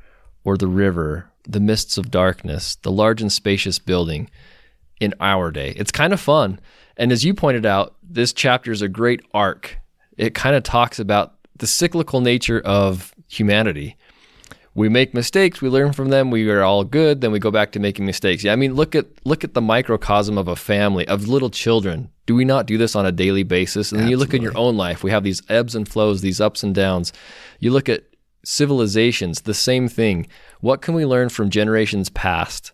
or 0.44 0.56
the 0.56 0.68
river, 0.68 1.30
the 1.48 1.60
mists 1.60 1.96
of 1.96 2.10
darkness, 2.10 2.76
the 2.76 2.92
large 2.92 3.22
and 3.22 3.32
spacious 3.32 3.78
building 3.78 4.28
in 5.00 5.14
our 5.20 5.50
day? 5.50 5.72
It's 5.76 5.92
kind 5.92 6.12
of 6.12 6.20
fun. 6.20 6.60
And 6.98 7.12
as 7.12 7.24
you 7.24 7.32
pointed 7.32 7.64
out, 7.64 7.96
this 8.02 8.32
chapter 8.32 8.72
is 8.72 8.82
a 8.82 8.88
great 8.88 9.22
arc. 9.32 9.78
It 10.16 10.34
kind 10.34 10.56
of 10.56 10.62
talks 10.62 10.98
about 10.98 11.34
the 11.58 11.66
cyclical 11.66 12.20
nature 12.20 12.60
of 12.60 13.14
humanity. 13.28 13.96
We 14.74 14.90
make 14.90 15.14
mistakes, 15.14 15.62
we 15.62 15.70
learn 15.70 15.94
from 15.94 16.10
them, 16.10 16.30
we 16.30 16.50
are 16.50 16.62
all 16.62 16.84
good, 16.84 17.22
then 17.22 17.32
we 17.32 17.38
go 17.38 17.50
back 17.50 17.72
to 17.72 17.80
making 17.80 18.04
mistakes. 18.04 18.44
Yeah, 18.44 18.52
I 18.52 18.56
mean, 18.56 18.74
look 18.74 18.94
at 18.94 19.06
look 19.24 19.42
at 19.42 19.54
the 19.54 19.62
microcosm 19.62 20.36
of 20.36 20.48
a 20.48 20.56
family, 20.56 21.08
of 21.08 21.28
little 21.28 21.48
children. 21.48 22.10
Do 22.26 22.34
we 22.34 22.44
not 22.44 22.66
do 22.66 22.76
this 22.76 22.94
on 22.94 23.06
a 23.06 23.12
daily 23.12 23.42
basis? 23.42 23.90
And 23.90 24.02
then 24.02 24.08
you 24.08 24.18
look 24.18 24.34
at 24.34 24.42
your 24.42 24.56
own 24.56 24.76
life. 24.76 25.02
We 25.02 25.12
have 25.12 25.24
these 25.24 25.42
ebbs 25.48 25.74
and 25.74 25.88
flows, 25.88 26.20
these 26.20 26.40
ups 26.40 26.62
and 26.62 26.74
downs. 26.74 27.12
You 27.58 27.70
look 27.70 27.88
at 27.88 28.04
civilizations, 28.44 29.42
the 29.42 29.54
same 29.54 29.88
thing. 29.88 30.26
What 30.60 30.82
can 30.82 30.94
we 30.94 31.06
learn 31.06 31.30
from 31.30 31.50
generations 31.50 32.10
past 32.10 32.72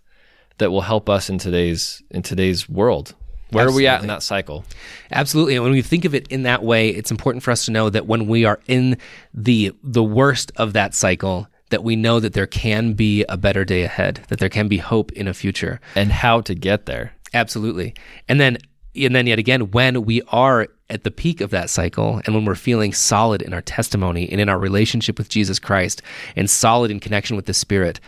that 0.58 0.70
will 0.70 0.82
help 0.82 1.08
us 1.08 1.30
in 1.30 1.38
today's 1.38 2.02
in 2.10 2.22
today's 2.22 2.68
world? 2.68 3.14
Where 3.52 3.68
are 3.68 3.72
we 3.72 3.86
at 3.86 4.02
in 4.02 4.08
that 4.08 4.22
cycle? 4.22 4.64
Absolutely. 5.10 5.54
And 5.54 5.64
when 5.64 5.72
we 5.72 5.82
think 5.82 6.04
of 6.04 6.14
it 6.14 6.28
in 6.28 6.42
that 6.44 6.62
way, 6.62 6.88
it's 6.88 7.10
important 7.10 7.42
for 7.42 7.50
us 7.50 7.64
to 7.66 7.70
know 7.70 7.90
that 7.90 8.06
when 8.06 8.26
we 8.26 8.44
are 8.44 8.60
in 8.66 8.96
the 9.34 9.72
the 9.82 10.02
worst 10.02 10.52
of 10.56 10.72
that 10.72 10.94
cycle, 10.94 11.46
that 11.70 11.84
we 11.84 11.96
know 11.96 12.20
that 12.20 12.32
there 12.32 12.46
can 12.46 12.92
be 12.92 13.24
a 13.28 13.36
better 13.36 13.64
day 13.64 13.82
ahead, 13.82 14.24
that 14.28 14.38
there 14.38 14.48
can 14.48 14.68
be 14.68 14.78
hope 14.78 15.12
in 15.12 15.28
a 15.28 15.34
future. 15.34 15.80
And 15.94 16.12
how 16.12 16.40
to 16.42 16.54
get 16.54 16.86
there. 16.86 17.12
Absolutely. 17.34 17.94
And 18.28 18.40
then 18.40 18.58
and 18.94 19.16
then 19.16 19.26
yet 19.26 19.38
again, 19.38 19.70
when 19.70 20.04
we 20.04 20.22
are 20.28 20.68
at 20.90 21.04
the 21.04 21.10
peak 21.10 21.40
of 21.40 21.50
that 21.50 21.70
cycle 21.70 22.20
and 22.26 22.34
when 22.34 22.44
we're 22.44 22.54
feeling 22.54 22.92
solid 22.92 23.40
in 23.40 23.54
our 23.54 23.62
testimony 23.62 24.30
and 24.30 24.40
in 24.40 24.50
our 24.50 24.58
relationship 24.58 25.16
with 25.16 25.30
Jesus 25.30 25.58
Christ 25.58 26.02
and 26.36 26.48
solid 26.50 26.90
in 26.90 27.00
connection 27.00 27.34
with 27.34 27.46
the 27.46 27.54
Spirit, 27.54 28.00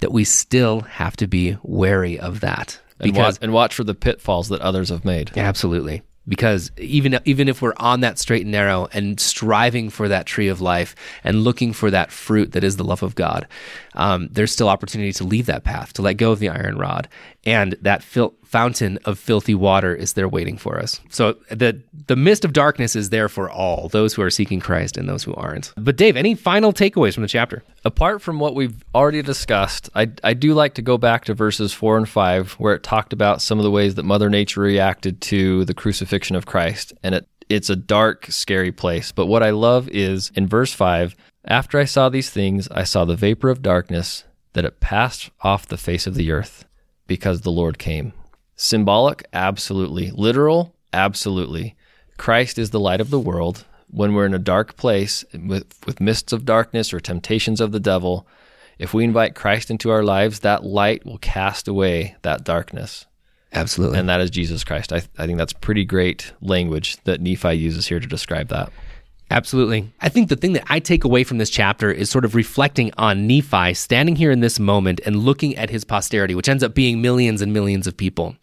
that 0.00 0.10
we 0.12 0.24
still 0.24 0.80
have 0.80 1.16
to 1.16 1.28
be 1.28 1.56
wary 1.62 2.18
of 2.18 2.40
that. 2.40 2.80
And 3.02 3.16
watch, 3.16 3.38
and 3.42 3.52
watch 3.52 3.74
for 3.74 3.84
the 3.84 3.94
pitfalls 3.94 4.48
that 4.48 4.60
others 4.60 4.88
have 4.88 5.04
made. 5.04 5.36
Absolutely 5.36 6.02
because 6.28 6.70
even 6.78 7.18
even 7.24 7.48
if 7.48 7.60
we're 7.60 7.74
on 7.76 8.00
that 8.00 8.18
straight 8.18 8.42
and 8.42 8.52
narrow 8.52 8.88
and 8.92 9.18
striving 9.18 9.90
for 9.90 10.08
that 10.08 10.26
tree 10.26 10.48
of 10.48 10.60
life 10.60 10.94
and 11.24 11.42
looking 11.42 11.72
for 11.72 11.90
that 11.90 12.12
fruit 12.12 12.52
that 12.52 12.62
is 12.62 12.76
the 12.76 12.84
love 12.84 13.02
of 13.02 13.14
God, 13.14 13.46
um, 13.94 14.28
there's 14.30 14.52
still 14.52 14.68
opportunity 14.68 15.12
to 15.12 15.24
leave 15.24 15.46
that 15.46 15.64
path, 15.64 15.92
to 15.94 16.02
let 16.02 16.16
go 16.16 16.30
of 16.30 16.38
the 16.38 16.48
iron 16.48 16.78
rod, 16.78 17.08
and 17.44 17.76
that 17.82 18.02
fil- 18.02 18.34
fountain 18.52 18.98
of 19.06 19.18
filthy 19.18 19.54
water 19.54 19.94
is 19.94 20.12
there 20.12 20.28
waiting 20.28 20.58
for 20.58 20.78
us. 20.78 21.00
So 21.08 21.36
the 21.50 21.82
the 22.06 22.16
mist 22.16 22.44
of 22.44 22.52
darkness 22.52 22.94
is 22.94 23.10
there 23.10 23.28
for 23.28 23.50
all 23.50 23.88
those 23.88 24.12
who 24.12 24.22
are 24.22 24.30
seeking 24.30 24.60
Christ 24.60 24.98
and 24.98 25.08
those 25.08 25.24
who 25.24 25.34
aren't. 25.34 25.72
But 25.76 25.96
Dave, 25.96 26.16
any 26.16 26.34
final 26.34 26.72
takeaways 26.72 27.14
from 27.14 27.22
the 27.22 27.28
chapter? 27.28 27.64
Apart 27.84 28.20
from 28.20 28.38
what 28.38 28.54
we've 28.54 28.84
already 28.94 29.22
discussed, 29.22 29.88
I 29.94 30.10
I 30.22 30.34
do 30.34 30.52
like 30.52 30.74
to 30.74 30.82
go 30.82 30.98
back 30.98 31.24
to 31.24 31.34
verses 31.34 31.72
four 31.72 31.96
and 31.96 32.08
five 32.08 32.52
where 32.52 32.74
it 32.74 32.82
talked 32.82 33.12
about 33.12 33.40
some 33.42 33.58
of 33.58 33.64
the 33.64 33.70
ways 33.70 33.94
that 33.94 34.04
Mother 34.04 34.28
Nature 34.28 34.60
reacted 34.60 35.20
to 35.22 35.64
the 35.64 35.74
crucifixion 35.74 36.36
of 36.36 36.46
Christ, 36.46 36.92
and 37.02 37.14
it 37.14 37.26
it's 37.48 37.70
a 37.70 37.76
dark, 37.76 38.26
scary 38.26 38.72
place. 38.72 39.12
But 39.12 39.26
what 39.26 39.42
I 39.42 39.50
love 39.50 39.88
is 39.88 40.30
in 40.34 40.46
verse 40.46 40.72
5 40.72 41.16
after 41.44 41.78
I 41.78 41.84
saw 41.86 42.08
these 42.08 42.30
things, 42.30 42.68
I 42.70 42.84
saw 42.84 43.04
the 43.04 43.16
vapor 43.16 43.50
of 43.50 43.62
darkness, 43.62 44.24
that 44.52 44.64
it 44.64 44.80
passed 44.80 45.30
off 45.40 45.66
the 45.66 45.76
face 45.76 46.06
of 46.06 46.14
the 46.14 46.30
earth, 46.30 46.64
because 47.06 47.40
the 47.40 47.50
Lord 47.50 47.78
came. 47.78 48.12
Symbolic? 48.62 49.24
Absolutely. 49.32 50.12
Literal? 50.12 50.72
Absolutely. 50.92 51.74
Christ 52.16 52.58
is 52.58 52.70
the 52.70 52.78
light 52.78 53.00
of 53.00 53.10
the 53.10 53.18
world. 53.18 53.64
When 53.90 54.14
we're 54.14 54.24
in 54.24 54.34
a 54.34 54.38
dark 54.38 54.76
place 54.76 55.24
with, 55.34 55.74
with 55.84 56.00
mists 56.00 56.32
of 56.32 56.44
darkness 56.44 56.94
or 56.94 57.00
temptations 57.00 57.60
of 57.60 57.72
the 57.72 57.80
devil, 57.80 58.24
if 58.78 58.94
we 58.94 59.02
invite 59.02 59.34
Christ 59.34 59.68
into 59.68 59.90
our 59.90 60.04
lives, 60.04 60.40
that 60.40 60.62
light 60.62 61.04
will 61.04 61.18
cast 61.18 61.66
away 61.66 62.14
that 62.22 62.44
darkness. 62.44 63.06
Absolutely. 63.52 63.98
And 63.98 64.08
that 64.08 64.20
is 64.20 64.30
Jesus 64.30 64.62
Christ. 64.62 64.92
I, 64.92 65.02
I 65.18 65.26
think 65.26 65.38
that's 65.38 65.52
pretty 65.52 65.84
great 65.84 66.32
language 66.40 66.98
that 67.02 67.20
Nephi 67.20 67.54
uses 67.54 67.88
here 67.88 67.98
to 67.98 68.06
describe 68.06 68.46
that. 68.50 68.72
Absolutely. 69.32 69.90
I 70.02 70.10
think 70.10 70.28
the 70.28 70.36
thing 70.36 70.52
that 70.52 70.64
I 70.68 70.78
take 70.78 71.04
away 71.04 71.24
from 71.24 71.38
this 71.38 71.48
chapter 71.48 71.90
is 71.90 72.10
sort 72.10 72.26
of 72.26 72.34
reflecting 72.34 72.92
on 72.98 73.26
Nephi 73.26 73.72
standing 73.72 74.14
here 74.14 74.30
in 74.30 74.40
this 74.40 74.60
moment 74.60 75.00
and 75.06 75.16
looking 75.16 75.56
at 75.56 75.70
his 75.70 75.84
posterity, 75.84 76.34
which 76.34 76.50
ends 76.50 76.62
up 76.62 76.74
being 76.74 77.00
millions 77.00 77.40
and 77.40 77.50
millions 77.50 77.86
of 77.86 77.96
people, 77.96 78.36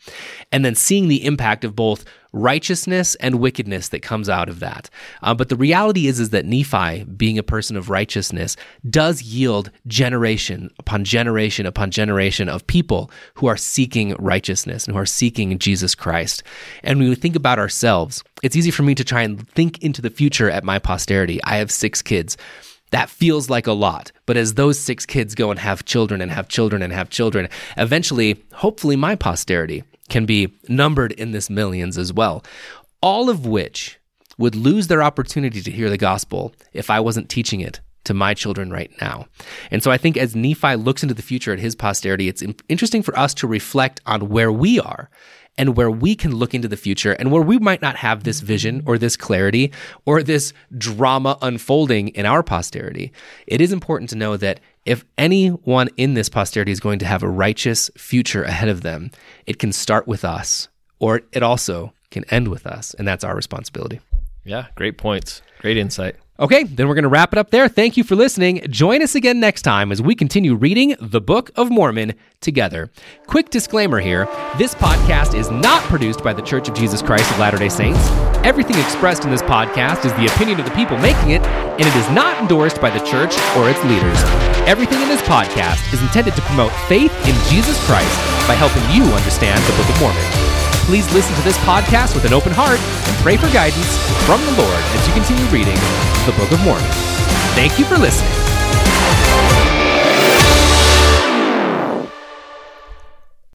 and 0.51 0.65
then 0.65 0.73
seeing 0.73 1.07
the 1.07 1.23
impact 1.25 1.63
of 1.63 1.75
both 1.75 2.05
righteousness 2.31 3.15
and 3.15 3.39
wickedness 3.39 3.89
that 3.89 4.01
comes 4.01 4.29
out 4.29 4.49
of 4.49 4.59
that. 4.59 4.89
Uh, 5.21 5.33
but 5.33 5.49
the 5.49 5.55
reality 5.55 6.07
is, 6.07 6.19
is 6.19 6.29
that 6.29 6.45
Nephi, 6.45 7.03
being 7.05 7.37
a 7.37 7.43
person 7.43 7.75
of 7.75 7.89
righteousness, 7.89 8.55
does 8.89 9.21
yield 9.21 9.71
generation 9.87 10.69
upon 10.79 11.03
generation 11.03 11.65
upon 11.65 11.91
generation 11.91 12.49
of 12.49 12.67
people 12.67 13.11
who 13.35 13.47
are 13.47 13.57
seeking 13.57 14.15
righteousness 14.19 14.85
and 14.85 14.95
who 14.95 15.01
are 15.01 15.05
seeking 15.05 15.57
Jesus 15.57 15.95
Christ. 15.95 16.43
And 16.83 16.99
when 16.99 17.09
we 17.09 17.15
think 17.15 17.35
about 17.35 17.59
ourselves, 17.59 18.23
it's 18.43 18.55
easy 18.55 18.71
for 18.71 18.83
me 18.83 18.95
to 18.95 19.03
try 19.03 19.23
and 19.23 19.47
think 19.49 19.83
into 19.83 20.01
the 20.01 20.09
future 20.09 20.49
at 20.49 20.63
my 20.63 20.79
posterity. 20.79 21.39
I 21.43 21.57
have 21.57 21.71
six 21.71 22.01
kids 22.01 22.37
that 22.91 23.09
feels 23.09 23.49
like 23.49 23.67
a 23.67 23.71
lot. 23.73 24.11
But 24.25 24.37
as 24.37 24.55
those 24.55 24.79
six 24.79 25.05
kids 25.05 25.35
go 25.35 25.51
and 25.51 25.59
have 25.59 25.85
children 25.85 26.21
and 26.21 26.31
have 26.31 26.49
children 26.49 26.81
and 26.81 26.91
have 26.93 27.09
children, 27.09 27.49
eventually, 27.77 28.43
hopefully, 28.53 28.95
my 28.95 29.15
posterity 29.15 29.83
can 30.09 30.25
be 30.25 30.53
numbered 30.67 31.11
in 31.13 31.31
this 31.31 31.49
millions 31.49 31.97
as 31.97 32.11
well. 32.11 32.43
All 33.01 33.29
of 33.29 33.45
which 33.45 33.99
would 34.37 34.55
lose 34.55 34.87
their 34.87 35.03
opportunity 35.03 35.61
to 35.61 35.71
hear 35.71 35.89
the 35.89 35.97
gospel 35.97 36.53
if 36.73 36.89
I 36.89 36.99
wasn't 36.99 37.29
teaching 37.29 37.61
it 37.61 37.81
to 38.05 38.13
my 38.13 38.33
children 38.33 38.71
right 38.71 38.91
now. 39.01 39.27
And 39.69 39.83
so 39.83 39.91
I 39.91 39.97
think 39.97 40.17
as 40.17 40.35
Nephi 40.35 40.75
looks 40.75 41.03
into 41.03 41.13
the 41.13 41.21
future 41.21 41.53
at 41.53 41.59
his 41.59 41.75
posterity, 41.75 42.27
it's 42.27 42.43
interesting 42.67 43.03
for 43.03 43.17
us 43.17 43.33
to 43.35 43.47
reflect 43.47 44.01
on 44.05 44.29
where 44.29 44.51
we 44.51 44.79
are 44.79 45.09
and 45.57 45.75
where 45.75 45.91
we 45.91 46.15
can 46.15 46.33
look 46.33 46.53
into 46.55 46.69
the 46.69 46.77
future 46.77 47.11
and 47.11 47.31
where 47.31 47.41
we 47.41 47.59
might 47.59 47.81
not 47.81 47.97
have 47.97 48.23
this 48.23 48.39
vision 48.39 48.81
or 48.85 48.97
this 48.97 49.17
clarity 49.17 49.71
or 50.05 50.23
this 50.23 50.53
drama 50.77 51.37
unfolding 51.41 52.07
in 52.09 52.25
our 52.25 52.41
posterity. 52.41 53.11
It 53.45 53.59
is 53.59 53.73
important 53.73 54.09
to 54.11 54.15
know 54.15 54.37
that 54.37 54.61
if 54.85 55.05
anyone 55.17 55.89
in 55.97 56.13
this 56.13 56.29
posterity 56.29 56.71
is 56.71 56.79
going 56.79 56.99
to 56.99 57.05
have 57.05 57.23
a 57.23 57.29
righteous 57.29 57.89
future 57.97 58.43
ahead 58.43 58.69
of 58.69 58.81
them, 58.81 59.11
it 59.45 59.59
can 59.59 59.71
start 59.71 60.07
with 60.07 60.25
us 60.25 60.67
or 60.99 61.21
it 61.31 61.43
also 61.43 61.93
can 62.11 62.23
end 62.25 62.47
with 62.47 62.65
us. 62.65 62.93
And 62.95 63.07
that's 63.07 63.23
our 63.23 63.35
responsibility. 63.35 63.99
Yeah, 64.43 64.67
great 64.75 64.97
points. 64.97 65.41
Great 65.59 65.77
insight. 65.77 66.15
Okay, 66.39 66.63
then 66.63 66.87
we're 66.87 66.93
going 66.95 67.03
to 67.03 67.09
wrap 67.09 67.33
it 67.33 67.37
up 67.37 67.49
there. 67.49 67.67
Thank 67.67 67.97
you 67.97 68.03
for 68.05 68.15
listening. 68.15 68.61
Join 68.69 69.01
us 69.01 69.13
again 69.13 69.41
next 69.41 69.63
time 69.63 69.91
as 69.91 70.01
we 70.01 70.15
continue 70.15 70.55
reading 70.55 70.95
the 71.01 71.19
Book 71.19 71.51
of 71.57 71.69
Mormon 71.69 72.13
together. 72.39 72.89
Quick 73.27 73.49
disclaimer 73.49 73.99
here 73.99 74.25
this 74.57 74.73
podcast 74.73 75.37
is 75.37 75.51
not 75.51 75.83
produced 75.83 76.23
by 76.23 76.31
the 76.31 76.41
Church 76.41 76.69
of 76.69 76.75
Jesus 76.75 77.01
Christ 77.01 77.29
of 77.31 77.39
Latter 77.39 77.57
day 77.57 77.67
Saints. 77.67 77.99
Everything 78.45 78.77
expressed 78.77 79.25
in 79.25 79.31
this 79.31 79.41
podcast 79.41 80.05
is 80.05 80.13
the 80.13 80.27
opinion 80.27 80.61
of 80.61 80.65
the 80.65 80.71
people 80.71 80.97
making 80.99 81.31
it, 81.31 81.41
and 81.41 81.81
it 81.81 81.95
is 81.97 82.09
not 82.11 82.39
endorsed 82.41 82.79
by 82.79 82.89
the 82.89 83.05
church 83.05 83.37
or 83.57 83.69
its 83.69 83.83
leaders. 83.83 84.17
Everything 84.65 85.01
in 85.01 85.09
this 85.09 85.21
podcast 85.23 85.93
is 85.93 86.01
intended 86.01 86.35
to 86.35 86.41
promote 86.43 86.71
faith 86.87 87.11
in 87.27 87.35
Jesus 87.51 87.77
Christ 87.85 88.15
by 88.47 88.55
helping 88.55 88.83
you 88.95 89.03
understand 89.11 89.61
the 89.65 89.73
Book 89.75 89.89
of 89.89 89.99
Mormon. 89.99 90.68
Please 90.89 91.13
listen 91.13 91.35
to 91.35 91.41
this 91.43 91.55
podcast 91.59 92.15
with 92.15 92.25
an 92.25 92.33
open 92.33 92.51
heart 92.51 92.79
and 92.79 93.17
pray 93.17 93.37
for 93.37 93.45
guidance 93.53 93.95
from 94.25 94.41
the 94.41 94.59
Lord 94.59 94.81
as 94.97 95.07
you 95.07 95.13
continue 95.13 95.45
reading 95.53 95.77
the 96.25 96.33
Book 96.35 96.51
of 96.51 96.59
Mormon. 96.63 96.89
Thank 97.53 97.77
you 97.77 97.85
for 97.85 97.95
listening. 97.95 98.48